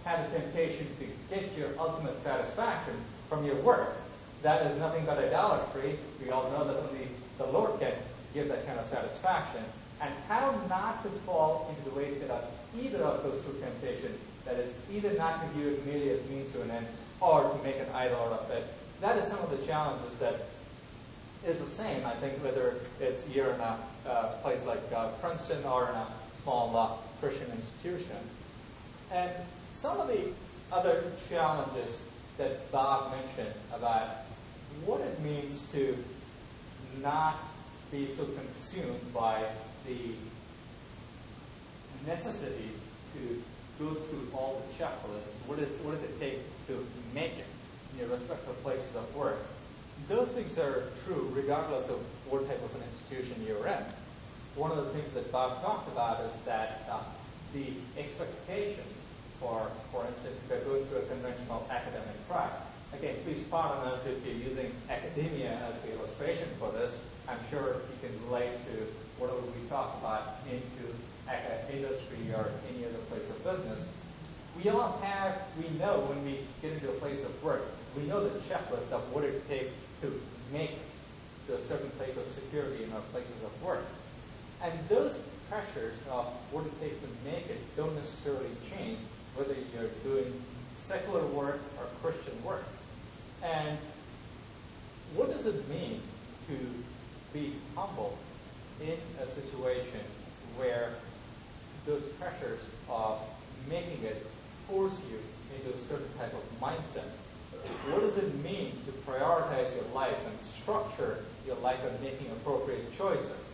[0.04, 2.94] have a temptation to get your ultimate satisfaction
[3.28, 3.96] from your work.
[4.42, 5.98] That is nothing but idolatry.
[6.22, 7.92] We all know that only the Lord can
[8.34, 9.62] give that kind of satisfaction.
[10.00, 12.44] And how not to fall into the wayside of
[12.80, 14.18] either of those two temptations.
[14.44, 16.86] That is, either not to view it merely as means to an end,
[17.20, 18.64] or to make an idol out of it.
[19.00, 20.46] That is some of the challenges that
[21.46, 25.62] is the same, I think, whether it's year or a uh, place like uh, Princeton
[25.64, 26.06] or in a
[26.42, 28.16] small uh, Christian institution.
[29.12, 29.30] And
[29.70, 30.28] some of the
[30.72, 32.00] other challenges
[32.38, 34.08] that Bob mentioned about
[34.84, 35.96] what it means to
[37.02, 37.36] not
[37.90, 39.44] be so consumed by
[39.86, 40.14] the
[42.06, 42.70] necessity
[43.14, 43.42] to
[43.78, 45.30] go through all the checklists.
[45.46, 46.38] What, is, what does it take
[46.68, 47.46] to make it
[47.92, 49.38] in your respective places of work?
[50.08, 53.82] Those things are true regardless of what type of an institution you're in.
[54.56, 57.00] One of the things that Bob talked about is that uh,
[57.52, 59.02] the expectations
[59.40, 62.50] for, for instance, if you're going through a conventional academic track.
[62.94, 66.96] Again, please pardon us if you're using academia as the illustration for this.
[67.28, 68.86] I'm sure you can relate to
[69.18, 70.86] whatever we talk about into
[71.72, 73.86] industry or any other place of business.
[74.56, 78.26] We all have, we know when we get into a place of work, we know
[78.26, 80.20] the checklist of what it takes to
[80.52, 80.78] make
[81.54, 83.84] a certain place of security in our places of work.
[84.62, 88.98] And those pressures of what it takes to make it don't necessarily change
[89.36, 90.32] whether you're doing
[90.74, 92.64] secular work or Christian work.
[93.42, 93.78] And
[95.14, 96.00] what does it mean
[96.48, 96.56] to
[97.32, 98.18] be humble
[98.82, 100.00] in a situation
[100.56, 100.94] where
[101.86, 103.20] those pressures of
[103.68, 104.26] making it
[104.68, 105.18] force you
[105.54, 107.08] into a certain type of mindset?
[107.90, 112.96] What does it mean to prioritize your life and structure your life and making appropriate
[112.96, 113.52] choices?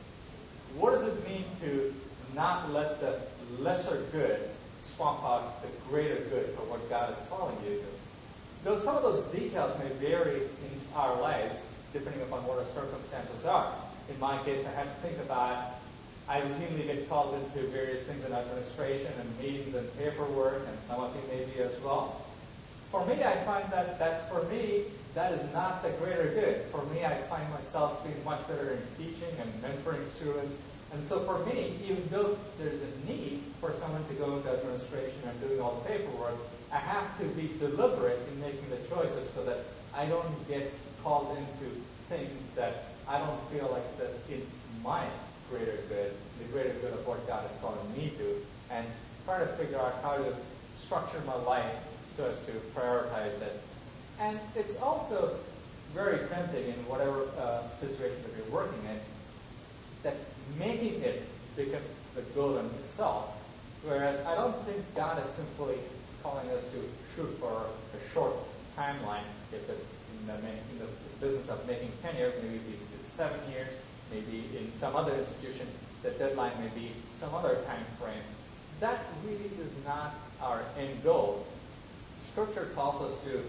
[0.76, 1.94] What does it mean to
[2.34, 3.20] not let the
[3.58, 7.84] lesser good swamp out the greater good for what God is calling you to.
[8.64, 13.44] Though some of those details may vary in our lives depending upon what our circumstances
[13.44, 13.72] are.
[14.08, 15.78] In my case, I have to think about
[16.28, 21.00] I routinely get called into various things in administration and meetings and paperwork, and some
[21.00, 22.24] of you may be as well.
[22.90, 26.64] For me, I find that that's for me, that is not the greater good.
[26.70, 30.56] For me, I find myself being much better in teaching and mentoring students
[30.92, 35.20] and so for me, even though there's a need for someone to go into administration
[35.26, 36.36] and doing all the paperwork,
[36.70, 39.58] I have to be deliberate in making the choices so that
[39.96, 40.70] I don't get
[41.02, 41.74] called into
[42.08, 44.46] things that I don't feel like that's in
[44.84, 45.04] my
[45.50, 48.36] greater good, the greater good of what God is calling me to,
[48.70, 48.86] and
[49.24, 50.34] try to figure out how to
[50.76, 51.74] structure my life
[52.14, 53.62] so as to prioritize it.
[54.20, 55.36] And it's also
[55.94, 58.98] very tempting in whatever uh, situation that you're working in
[60.02, 60.16] that
[60.58, 61.22] making it
[61.56, 61.82] become
[62.14, 63.36] the goal in itself.
[63.84, 65.76] Whereas I don't think God is simply
[66.22, 66.78] calling us to
[67.14, 68.34] shoot for a short
[68.76, 69.26] timeline.
[69.52, 70.88] If it's in the, in the
[71.20, 73.68] business of making tenure, maybe it's seven years.
[74.12, 75.66] Maybe in some other institution,
[76.02, 78.22] the deadline may be some other time frame.
[78.80, 81.46] That really is not our end goal.
[82.30, 83.42] Scripture calls us to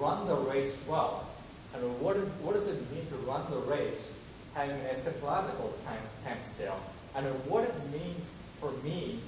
[0.00, 1.28] run the race well.
[1.74, 4.12] And what, what does it mean to run the race?
[4.58, 6.80] having an eschatological time, time scale,
[7.14, 9.20] and what it means for me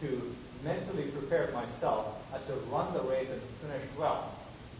[0.00, 4.32] to mentally prepare myself as to run the race and finish well.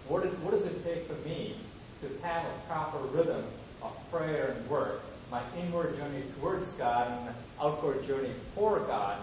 [0.09, 1.57] What, it, what does it take for me
[2.01, 3.44] to have a proper rhythm
[3.82, 9.18] of prayer and work, my inward journey towards God and outward journey for God?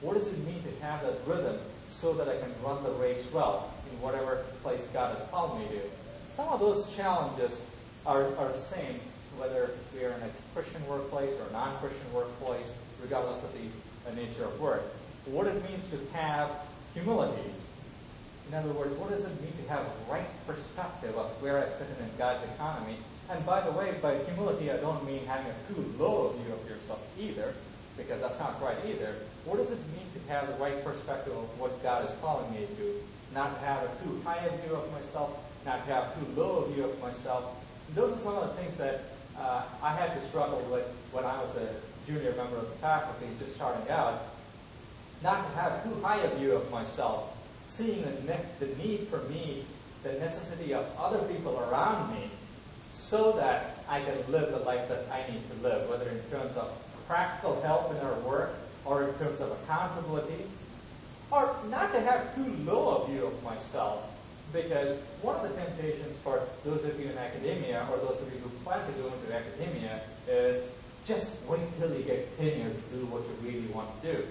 [0.00, 3.30] What does it mean to have that rhythm so that I can run the race
[3.30, 5.80] well in whatever place God has called me to?
[6.32, 7.60] Some of those challenges
[8.06, 9.00] are, are the same
[9.36, 12.70] whether we are in a Christian workplace or a non-Christian workplace,
[13.02, 14.82] regardless of the, the nature of work.
[15.26, 16.50] What it means to have
[16.94, 17.50] humility.
[18.48, 21.88] In other words, what does it mean to have right perspective of where I fit
[21.98, 22.96] in in God's economy?
[23.30, 26.68] And by the way, by humility, I don't mean having a too low view of
[26.68, 27.54] yourself either,
[27.96, 29.14] because that's not right either.
[29.44, 32.66] What does it mean to have the right perspective of what God is calling me
[32.66, 33.02] to?
[33.34, 36.64] Not to have a too high a view of myself, not to have too low
[36.64, 37.44] a view of myself.
[37.94, 39.02] Those are some of the things that
[39.38, 41.74] uh, I had to struggle with when I was a
[42.06, 44.22] junior member of the faculty, just starting out.
[45.22, 49.18] Not to have too high a view of myself, seeing the, ne- the need for
[49.24, 49.64] me,
[50.02, 52.30] the necessity of other people around me,
[52.90, 56.56] so that I can live the life that I need to live, whether in terms
[56.56, 56.72] of
[57.06, 58.54] practical help in our work
[58.84, 60.44] or in terms of accountability,
[61.30, 64.06] or not to have too low a view of myself.
[64.52, 68.40] Because one of the temptations for those of you in academia or those of you
[68.40, 70.64] who plan to go into academia is
[71.04, 74.26] just wait till you get tenure to do what you really want to do.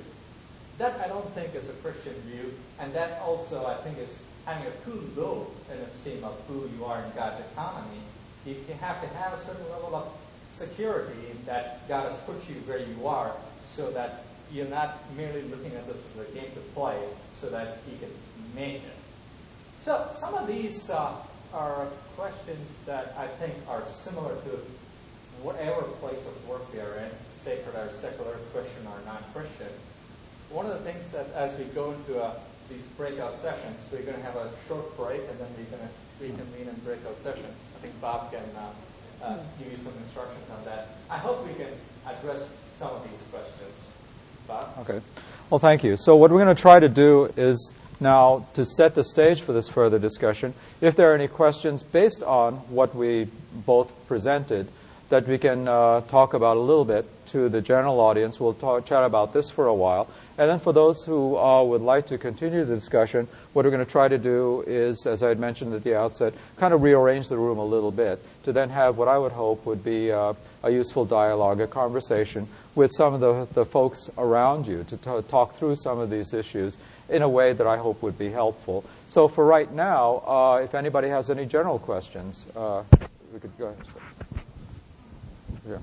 [0.78, 4.68] That I don't think is a Christian view, and that also I think is having
[4.68, 8.02] a too low an esteem of who you are in God's economy.
[8.46, 10.08] You have to have a certain level of
[10.52, 15.74] security that God has put you where you are so that you're not merely looking
[15.74, 17.00] at this as a game to play
[17.34, 18.12] so that He can
[18.56, 18.98] make it.
[19.80, 21.14] So some of these uh,
[21.54, 24.60] are questions that I think are similar to
[25.42, 29.72] whatever place of work we are in, sacred or secular, Christian or non-Christian.
[30.50, 32.36] One of the things that as we go into uh,
[32.70, 35.94] these breakout sessions, we're going to have a short break and then we're going to
[36.22, 37.58] reconvene in breakout sessions.
[37.78, 40.90] I think Bob can uh, uh, give you some instructions on that.
[41.10, 41.72] I hope we can
[42.06, 43.89] address some of these questions.
[44.50, 44.68] Bob?
[44.80, 45.00] Okay.
[45.52, 45.96] Well, thank you.
[45.96, 49.54] So, what we're going to try to do is now to set the stage for
[49.54, 50.56] this further discussion.
[50.82, 54.68] If there are any questions based on what we both presented,
[55.10, 58.40] that we can uh, talk about a little bit to the general audience.
[58.40, 60.08] We'll talk, chat about this for a while.
[60.40, 63.86] And then for those who uh, would like to continue the discussion, what we're going
[63.86, 67.28] to try to do is, as I had mentioned at the outset, kind of rearrange
[67.28, 70.34] the room a little bit to then have what I would hope would be uh,
[70.64, 75.28] a useful dialogue, a conversation with some of the, the folks around you to t-
[75.28, 76.78] talk through some of these issues
[77.10, 78.86] in a way that I hope would be helpful.
[79.10, 82.84] So for right now, uh, if anybody has any general questions, uh,
[83.34, 83.78] we could go ahead.
[85.68, 85.78] Yeah.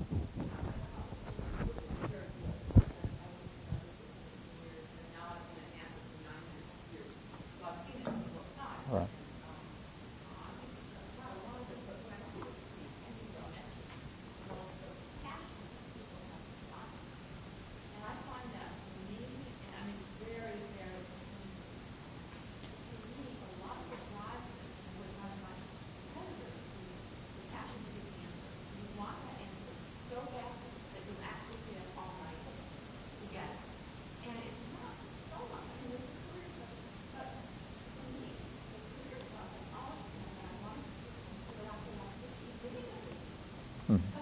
[43.89, 44.16] Mm-hmm.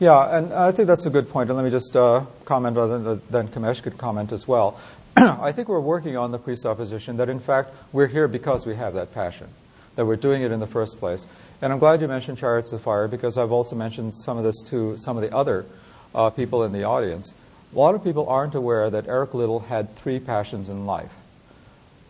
[0.00, 1.50] Yeah, and I think that's a good point.
[1.50, 4.78] And let me just uh, comment on that, then Kamesh could comment as well.
[5.16, 8.94] I think we're working on the presupposition that, in fact, we're here because we have
[8.94, 9.48] that passion,
[9.96, 11.26] that we're doing it in the first place.
[11.60, 14.62] And I'm glad you mentioned Chariots of Fire because I've also mentioned some of this
[14.68, 15.66] to some of the other
[16.14, 17.34] uh, people in the audience.
[17.74, 21.10] A lot of people aren't aware that Eric Liddell had three passions in life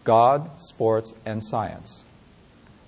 [0.05, 2.05] God, sports, and science.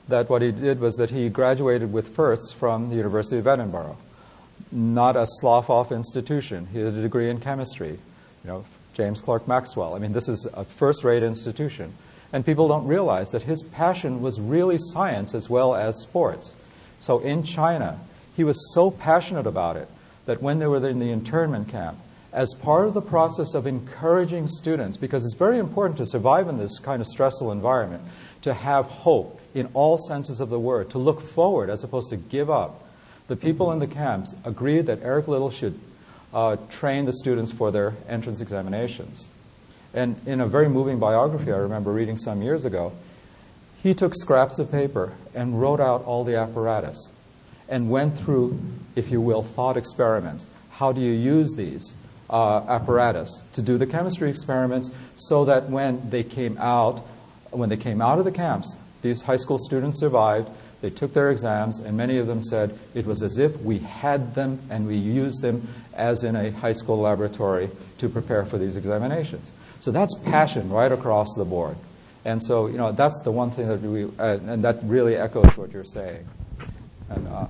[0.08, 3.96] That what he did was that he graduated with firsts from the University of Edinburgh
[4.72, 6.68] not a slough off institution.
[6.72, 7.98] He had a degree in chemistry.
[8.44, 8.64] You know,
[8.94, 9.94] James Clerk Maxwell.
[9.94, 11.92] I mean, this is a first rate institution.
[12.32, 16.54] And people don't realize that his passion was really science as well as sports.
[16.98, 17.98] So in China,
[18.36, 19.88] he was so passionate about it
[20.26, 21.98] that when they were in the internment camp,
[22.32, 26.58] as part of the process of encouraging students, because it's very important to survive in
[26.58, 28.02] this kind of stressful environment,
[28.42, 32.16] to have hope in all senses of the word, to look forward as opposed to
[32.16, 32.84] give up
[33.30, 35.78] the people in the camps agreed that Eric Liddell should
[36.34, 39.28] uh, train the students for their entrance examinations.
[39.94, 42.92] And in a very moving biography I remember reading some years ago,
[43.82, 47.10] he took scraps of paper and wrote out all the apparatus
[47.68, 48.60] and went through,
[48.96, 50.44] if you will, thought experiments.
[50.72, 51.94] How do you use these?
[52.30, 56.98] uh, apparatus to do the chemistry experiments so that when they came out,
[57.50, 60.48] when they came out of the camps, these high school students survived.
[60.80, 64.34] They took their exams, and many of them said it was as if we had
[64.34, 68.76] them and we used them as in a high school laboratory to prepare for these
[68.76, 69.52] examinations.
[69.80, 71.76] So that's passion right across the board.
[72.24, 75.56] And so, you know, that's the one thing that we, uh, and that really echoes
[75.56, 76.26] what you're saying.
[77.08, 77.46] And, uh,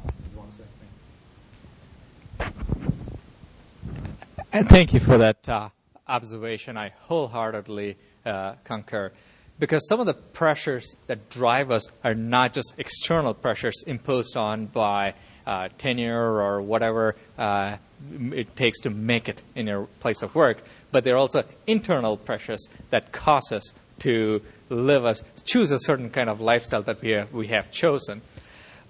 [4.69, 5.69] thank you for that uh,
[6.07, 6.77] observation.
[6.77, 9.13] I wholeheartedly uh, concur.
[9.61, 14.67] Because some of the pressures that drive us are not just external pressures imposed on
[14.67, 15.15] by
[15.47, 17.77] uh, tenure or whatever uh,
[18.33, 22.69] it takes to make it in your place of work, but they're also internal pressures
[22.89, 24.41] that cause us to
[24.71, 28.23] live us choose a certain kind of lifestyle that we have, we have chosen.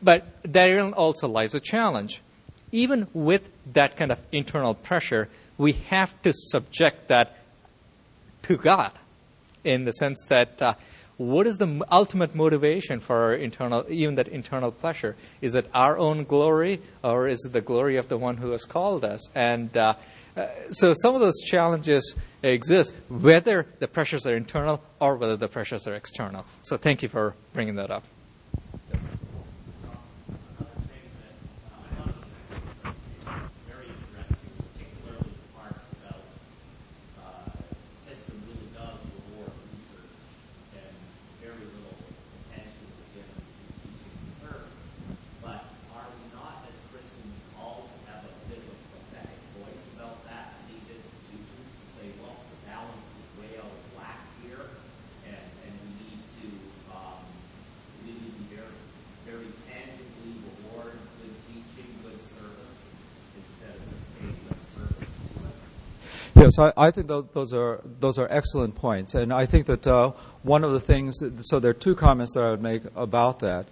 [0.00, 2.22] But therein also lies a challenge.
[2.70, 7.36] Even with that kind of internal pressure, we have to subject that
[8.44, 8.92] to God
[9.64, 10.74] in the sense that uh,
[11.16, 15.16] what is the ultimate motivation for our internal, even that internal pleasure?
[15.42, 18.64] Is it our own glory or is it the glory of the one who has
[18.64, 19.28] called us?
[19.34, 19.94] And uh,
[20.34, 25.48] uh, so some of those challenges exist, whether the pressures are internal or whether the
[25.48, 26.46] pressures are external.
[26.62, 28.04] So thank you for bringing that up.
[66.40, 70.12] Yes, I, I think those are those are excellent points, and I think that uh,
[70.42, 71.18] one of the things.
[71.18, 73.66] That, so there are two comments that I would make about that.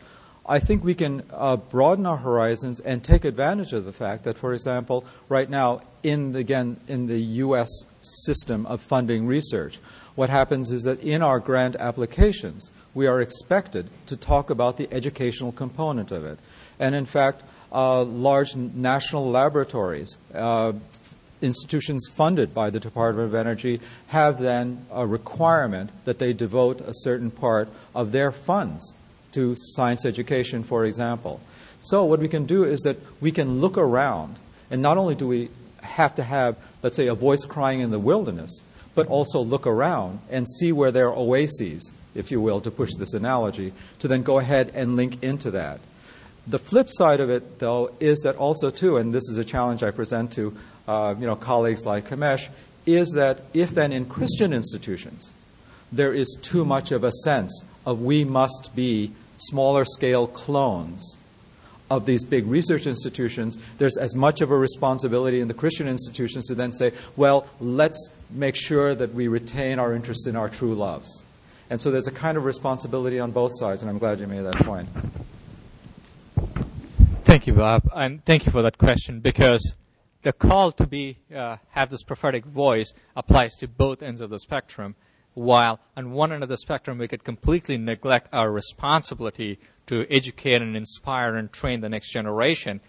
[0.45, 4.37] I think we can uh, broaden our horizons and take advantage of the fact that,
[4.37, 7.71] for example, right now in the, again in the U.S.
[8.03, 9.79] system of funding research,
[10.15, 14.93] what happens is that in our grant applications we are expected to talk about the
[14.93, 16.39] educational component of it,
[16.79, 17.43] and in fact.
[17.71, 20.73] Uh, large national laboratories, uh,
[21.41, 26.93] institutions funded by the Department of Energy have then a requirement that they devote a
[26.93, 28.95] certain part of their funds
[29.33, 31.41] to science education, for example.
[31.81, 34.37] So, what we can do is that we can look around,
[34.71, 37.99] and not only do we have to have, let's say, a voice crying in the
[37.99, 38.63] wilderness,
[38.95, 42.95] but also look around and see where there are oases, if you will, to push
[42.95, 45.81] this analogy, to then go ahead and link into that.
[46.49, 49.83] The flip side of it, though, is that also, too, and this is a challenge
[49.83, 50.57] I present to
[50.89, 52.49] Uh, you know, colleagues like Kamesh,
[52.87, 55.33] is that if then in Christian institutions
[55.93, 61.19] there is too much of a sense of we must be smaller scale clones
[61.91, 66.47] of these big research institutions, there's as much of a responsibility in the Christian institutions
[66.47, 70.75] to then say, well, let's make sure that we retain our interest in our true
[70.75, 71.25] loves.
[71.71, 74.43] And so there's a kind of responsibility on both sides, and I'm glad you made
[74.43, 74.89] that point.
[77.25, 79.75] Thank you, Bob, and thank you for that question because
[80.23, 84.39] the call to be uh, have this prophetic voice applies to both ends of the
[84.39, 84.95] spectrum.
[85.35, 90.61] While on one end of the spectrum we could completely neglect our responsibility to educate
[90.61, 92.81] and inspire and train the next generation,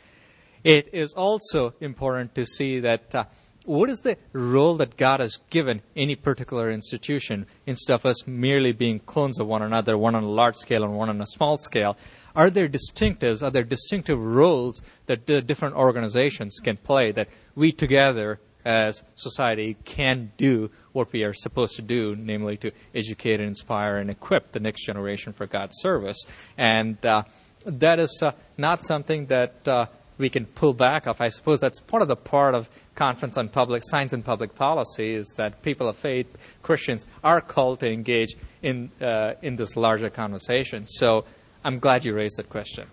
[0.64, 3.26] it is also important to see that uh,
[3.66, 8.72] what is the role that God has given any particular institution instead of us merely
[8.72, 11.60] being clones of one another, one on a large scale and one on a small
[11.60, 11.96] scale?
[12.36, 17.72] Are there distinctives, are there distinctive roles that the different organizations can play that we
[17.72, 23.48] together as society can do what we are supposed to do, namely to educate and
[23.48, 26.18] inspire and equip the next generation for God's service?
[26.58, 27.24] And uh,
[27.66, 29.86] that is uh, not something that uh,
[30.18, 31.22] we can pull back off.
[31.22, 35.14] I suppose that's part of the part of Conference on Public Science and Public Policy
[35.14, 36.28] is that people of faith,
[36.62, 40.86] Christians, are called to engage in uh, in this larger conversation.
[40.86, 41.24] So
[41.64, 42.88] I'm glad you raised that question.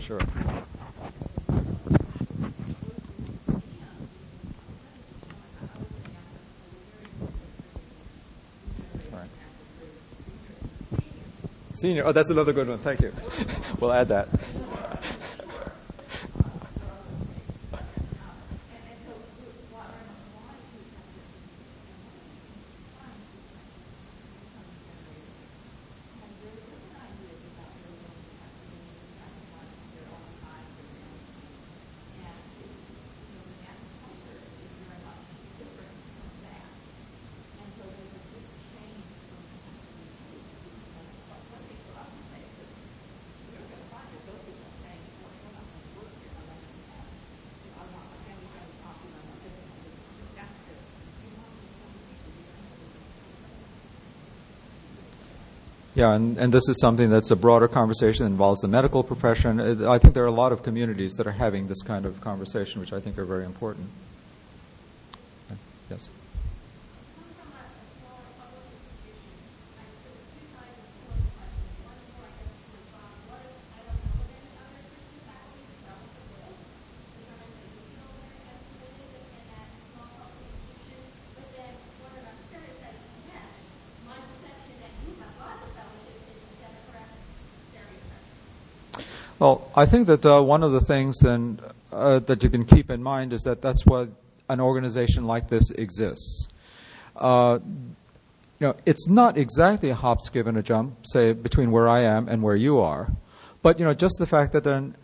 [0.00, 0.20] Sure.
[11.72, 12.04] Senior.
[12.06, 12.78] Oh, that's another good one.
[12.78, 13.12] Thank you.
[13.80, 14.28] we'll add that.
[55.94, 59.60] Yeah, and, and this is something that's a broader conversation that involves the medical profession.
[59.86, 62.80] I think there are a lot of communities that are having this kind of conversation,
[62.80, 63.88] which I think are very important.
[65.88, 66.08] Yes.
[89.38, 91.58] Well, I think that uh, one of the things then
[91.92, 94.06] uh, that you can keep in mind is that that's why
[94.48, 96.48] an organization like this exists.
[97.16, 97.58] Uh,
[98.60, 102.02] you know, it's not exactly a hop, skip, and a jump, say between where I
[102.02, 103.10] am and where you are,
[103.62, 104.96] but you know, just the fact that then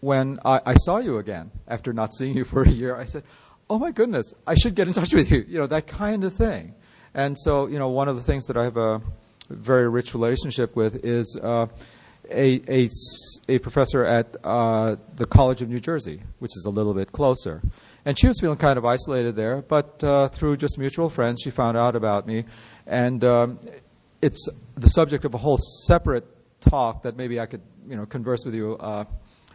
[0.00, 3.22] when I, I saw you again after not seeing you for a year, I said,
[3.70, 6.34] "Oh my goodness, I should get in touch with you." You know, that kind of
[6.34, 6.74] thing.
[7.14, 9.00] And so, you know, one of the things that I have a
[9.48, 11.66] very rich relationship with is uh,
[12.30, 12.88] a,
[13.48, 17.62] a, professor at uh, the College of New Jersey, which is a little bit closer.
[18.04, 21.50] And she was feeling kind of isolated there, but uh, through just mutual friends, she
[21.50, 22.44] found out about me.
[22.86, 23.60] And um,
[24.22, 26.24] it's the subject of a whole separate
[26.60, 29.04] talk that maybe I could you know, converse with you uh,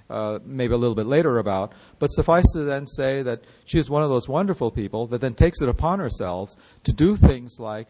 [0.09, 1.73] uh, maybe a little bit later about.
[1.99, 5.33] But suffice to then say that she is one of those wonderful people that then
[5.33, 6.49] takes it upon herself
[6.83, 7.87] to do things like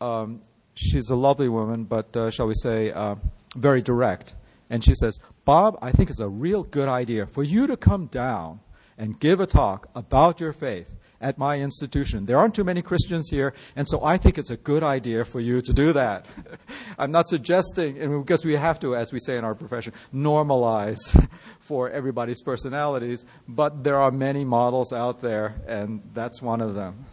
[0.00, 0.40] um,
[0.74, 3.16] she's a lovely woman, but uh, shall we say, uh,
[3.56, 4.34] very direct.
[4.68, 8.06] And she says, Bob, I think it's a real good idea for you to come
[8.06, 8.60] down
[8.96, 12.26] and give a talk about your faith at my institution.
[12.26, 15.40] There aren't too many Christians here, and so I think it's a good idea for
[15.40, 16.26] you to do that.
[16.98, 21.28] I'm not suggesting, because we have to, as we say in our profession, normalize
[21.60, 27.04] for everybody's personalities, but there are many models out there, and that's one of them.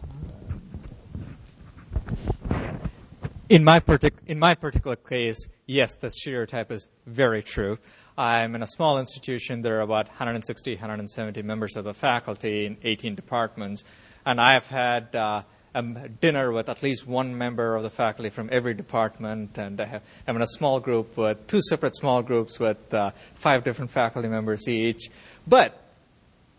[3.48, 7.78] In my, partic- in my particular case, yes, the stereotype is very true.
[8.16, 9.62] I'm in a small institution.
[9.62, 13.84] There are about 160, 170 members of the faculty in 18 departments.
[14.26, 15.42] And I've had uh,
[15.74, 15.82] a
[16.20, 19.56] dinner with at least one member of the faculty from every department.
[19.56, 23.12] And I have, I'm in a small group with two separate small groups with uh,
[23.34, 25.10] five different faculty members each.
[25.46, 25.80] But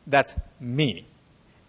[0.07, 1.07] that's me.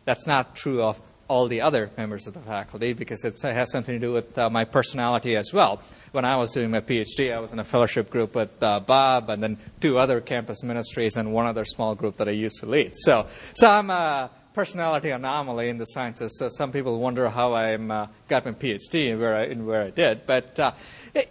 [0.05, 1.01] That's not true of
[1.31, 4.51] all the other members of the faculty because it has something to do with uh,
[4.51, 5.81] my personality as well.
[6.11, 9.31] When I was doing my PhD, I was in a fellowship group with uh, Bob
[9.31, 12.67] and then two other campus ministries and one other small group that I used to
[12.67, 12.97] lead.
[12.97, 16.37] So, so I'm a personality anomaly in the sciences.
[16.37, 19.85] So some people wonder how I uh, got my PhD and where I, and where
[19.85, 20.27] I did.
[20.27, 20.73] But uh,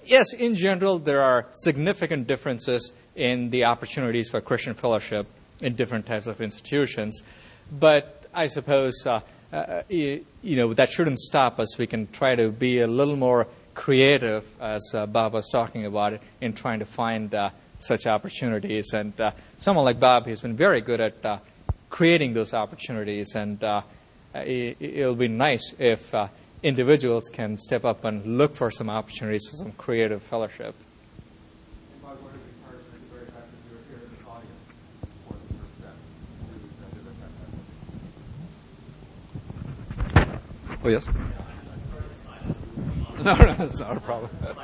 [0.05, 5.27] yes, in general, there are significant differences in the opportunities for Christian fellowship
[5.59, 7.21] in different types of institutions.
[7.69, 9.19] But I suppose uh,
[9.51, 11.77] uh, you, you, know, that shouldn't stop us.
[11.77, 16.19] We can try to be a little more creative, as uh, Bob was talking about,
[16.41, 18.93] in trying to find uh, such opportunities.
[18.93, 21.39] And uh, someone like Bob, he's been very good at uh,
[21.89, 23.35] creating those opportunities.
[23.35, 23.81] And uh,
[24.35, 26.13] it, will be nice if
[26.61, 30.75] individuals can step up and look for some opportunities for some creative fellowship.
[40.83, 41.07] Oh, yes?
[43.21, 44.31] No, no, it's not a problem.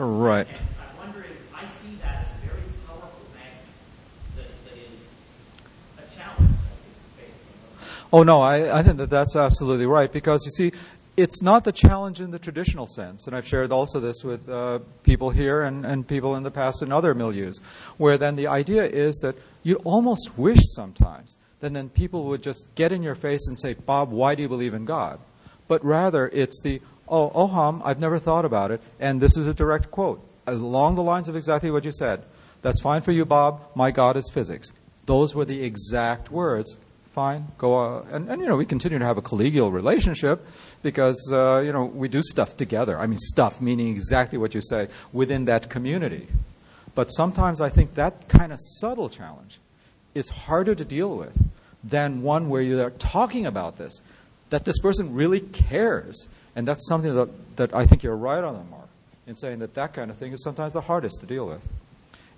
[0.00, 0.46] Right.
[0.48, 3.68] I'm wondering, I see that as a very powerful magnet
[4.36, 5.12] that, that is
[5.98, 6.56] a challenge.
[8.12, 10.76] Oh, no, I, I think that that's absolutely right because you see,
[11.16, 14.80] it's not the challenge in the traditional sense, and I've shared also this with uh,
[15.02, 17.60] people here and, and people in the past in other milieus,
[17.98, 22.66] where then the idea is that you almost wish sometimes that then people would just
[22.74, 25.20] get in your face and say, Bob, why do you believe in God?
[25.68, 26.80] But rather, it's the
[27.10, 28.80] Oh, Oham, I've never thought about it.
[29.00, 32.22] And this is a direct quote along the lines of exactly what you said.
[32.62, 33.62] That's fine for you, Bob.
[33.74, 34.70] My God is physics.
[35.06, 36.76] Those were the exact words.
[37.20, 40.42] Fine, go uh, and, and you know we continue to have a collegial relationship
[40.82, 42.98] because uh, you know we do stuff together.
[42.98, 46.28] I mean stuff meaning exactly what you say within that community.
[46.94, 49.58] But sometimes I think that kind of subtle challenge
[50.14, 51.36] is harder to deal with
[51.84, 54.00] than one where you're talking about this,
[54.48, 58.54] that this person really cares, and that's something that, that I think you're right on
[58.54, 58.88] the mark
[59.26, 61.68] in saying that that kind of thing is sometimes the hardest to deal with.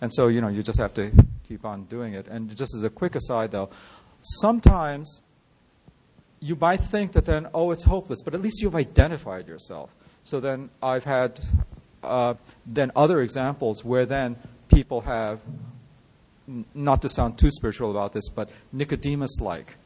[0.01, 1.13] And so, you know, you just have to
[1.47, 2.27] keep on doing it.
[2.27, 3.71] And just as a quick aside, though,
[4.23, 5.21] sometimes
[6.41, 9.95] you might think that then, oh, it's hopeless, but at least you've identified yourself.
[10.23, 11.41] So then I've had
[12.03, 12.35] uh,
[12.67, 14.37] then other examples where then
[14.69, 15.41] people have,
[16.49, 19.77] n- not to sound too spiritual about this, but Nicodemus like,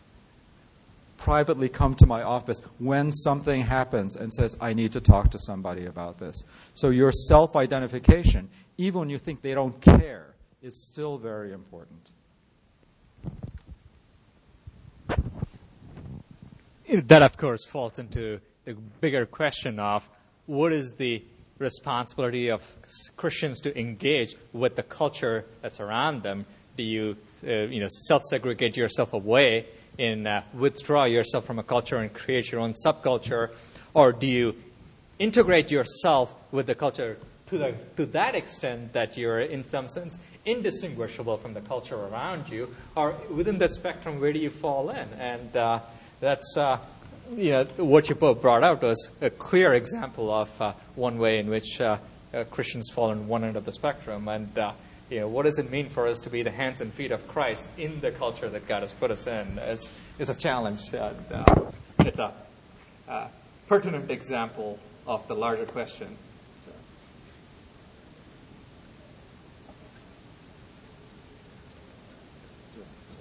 [1.17, 5.39] privately come to my office when something happens and says, I need to talk to
[5.39, 6.45] somebody about this.
[6.75, 12.11] So your self identification, even when you think they don't care, is still very important.
[16.93, 20.09] That of course falls into the bigger question of
[20.47, 21.23] what is the
[21.59, 22.63] responsibility of
[23.17, 26.47] Christians to engage with the culture that's around them.
[26.77, 27.17] Do you,
[27.47, 29.67] uh, you know, self-segregate yourself away
[29.99, 33.51] and uh, withdraw yourself from a culture and create your own subculture,
[33.95, 34.55] or do you
[35.19, 37.17] integrate yourself with the culture
[37.47, 42.49] to, the, to that extent that you're, in some sense, indistinguishable from the culture around
[42.49, 45.09] you, or within that spectrum, where do you fall in?
[45.19, 45.81] And uh,
[46.21, 46.79] that's uh,
[47.35, 51.39] you know what you both brought out was a clear example of uh, one way
[51.39, 51.99] in which uh,
[52.33, 54.73] uh, Christians fall on one end of the spectrum, and uh,
[55.11, 57.27] you know what does it mean for us to be the hands and feet of
[57.29, 59.59] Christ in the culture that God has put us in?
[59.59, 59.89] Is
[60.19, 60.81] is a challenge.
[60.93, 61.17] And,
[62.01, 62.33] it's a
[63.67, 66.17] pertinent example of the larger question.
[66.61, 66.71] So.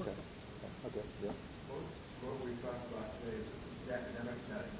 [0.01, 0.11] Okay.
[0.87, 1.01] Okay.
[1.23, 1.31] Yeah.
[2.25, 3.45] what we talked about today is
[3.85, 4.73] the academic setting.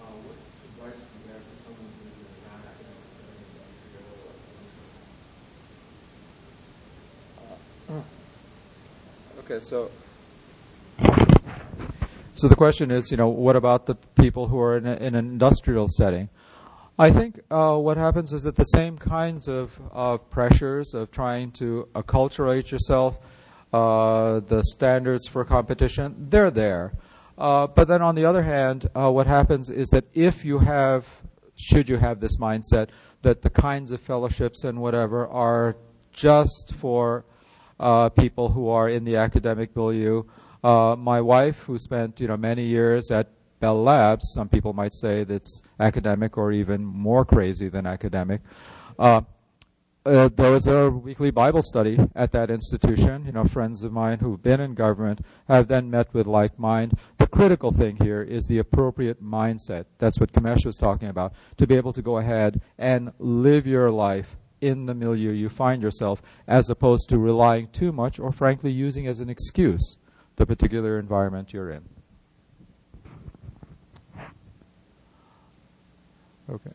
[0.00, 3.88] Uh, what advice do you have for someone who's in a non-academic setting about to
[9.36, 9.90] go Okay, so
[12.34, 15.14] so the question is, you know, what about the people who are in, a, in
[15.14, 16.28] an industrial setting?
[16.98, 21.52] I think uh, what happens is that the same kinds of, of pressures of trying
[21.52, 23.20] to acculturate yourself,
[23.72, 26.92] uh, the standards for competition, they're there.
[27.38, 31.06] Uh, but then on the other hand, uh, what happens is that if you have,
[31.56, 32.90] should you have this mindset,
[33.22, 35.74] that the kinds of fellowships and whatever are
[36.12, 37.24] just for
[37.80, 40.22] uh, people who are in the academic milieu.
[40.62, 43.28] Uh, my wife, who spent you know many years at
[43.60, 48.40] Bell Labs, some people might say that's academic or even more crazy than academic.
[48.98, 49.22] Uh,
[50.06, 53.26] uh, there was a weekly Bible study at that institution.
[53.26, 56.98] You know, friends of mine who've been in government have then met with like mind.
[57.18, 59.84] The critical thing here is the appropriate mindset.
[59.98, 61.34] That's what Kamesh was talking about.
[61.58, 65.82] To be able to go ahead and live your life in the milieu you find
[65.82, 69.96] yourself, as opposed to relying too much or frankly using as an excuse
[70.36, 71.84] the particular environment you're in.
[76.50, 76.70] Okay.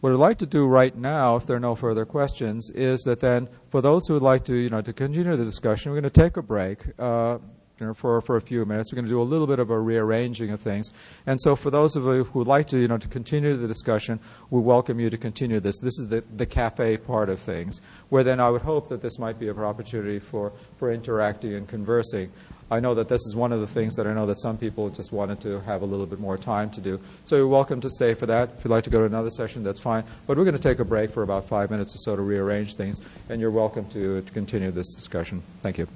[0.00, 3.18] What I'd like to do right now, if there are no further questions, is that
[3.18, 6.10] then for those who would like to, you know, to continue the discussion, we're going
[6.10, 6.78] to take a break.
[6.98, 7.38] Uh,
[7.86, 8.92] know, for, for a few minutes.
[8.92, 10.92] We're going to do a little bit of a rearranging of things.
[11.26, 13.68] And so for those of you who would like to, you know, to continue the
[13.68, 14.20] discussion,
[14.50, 15.78] we welcome you to continue this.
[15.78, 19.18] This is the, the cafe part of things, where then I would hope that this
[19.18, 22.30] might be an opportunity for, for interacting and conversing.
[22.70, 24.90] I know that this is one of the things that I know that some people
[24.90, 27.00] just wanted to have a little bit more time to do.
[27.24, 28.50] So you're welcome to stay for that.
[28.58, 30.04] If you'd like to go to another session, that's fine.
[30.26, 32.74] But we're going to take a break for about five minutes or so to rearrange
[32.74, 33.00] things,
[33.30, 35.42] and you're welcome to, to continue this discussion.
[35.62, 35.88] Thank you.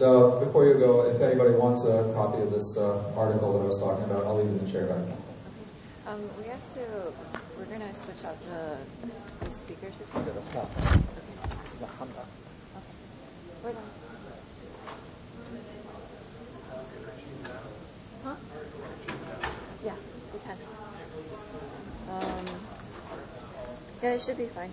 [0.00, 3.64] And uh, before you go, if anybody wants a copy of this uh, article that
[3.64, 5.04] I was talking about, I'll leave it in the chair back.
[6.06, 7.12] Um, we have to,
[7.58, 8.78] we're going to switch out the,
[9.44, 10.22] the speaker system.
[10.22, 10.38] Okay.
[10.56, 11.04] Okay.
[13.62, 13.82] Wait on.
[18.24, 18.36] Huh?
[19.84, 19.94] Yeah,
[20.32, 20.56] we can.
[22.08, 22.46] Um,
[24.02, 24.70] yeah, it should be fine.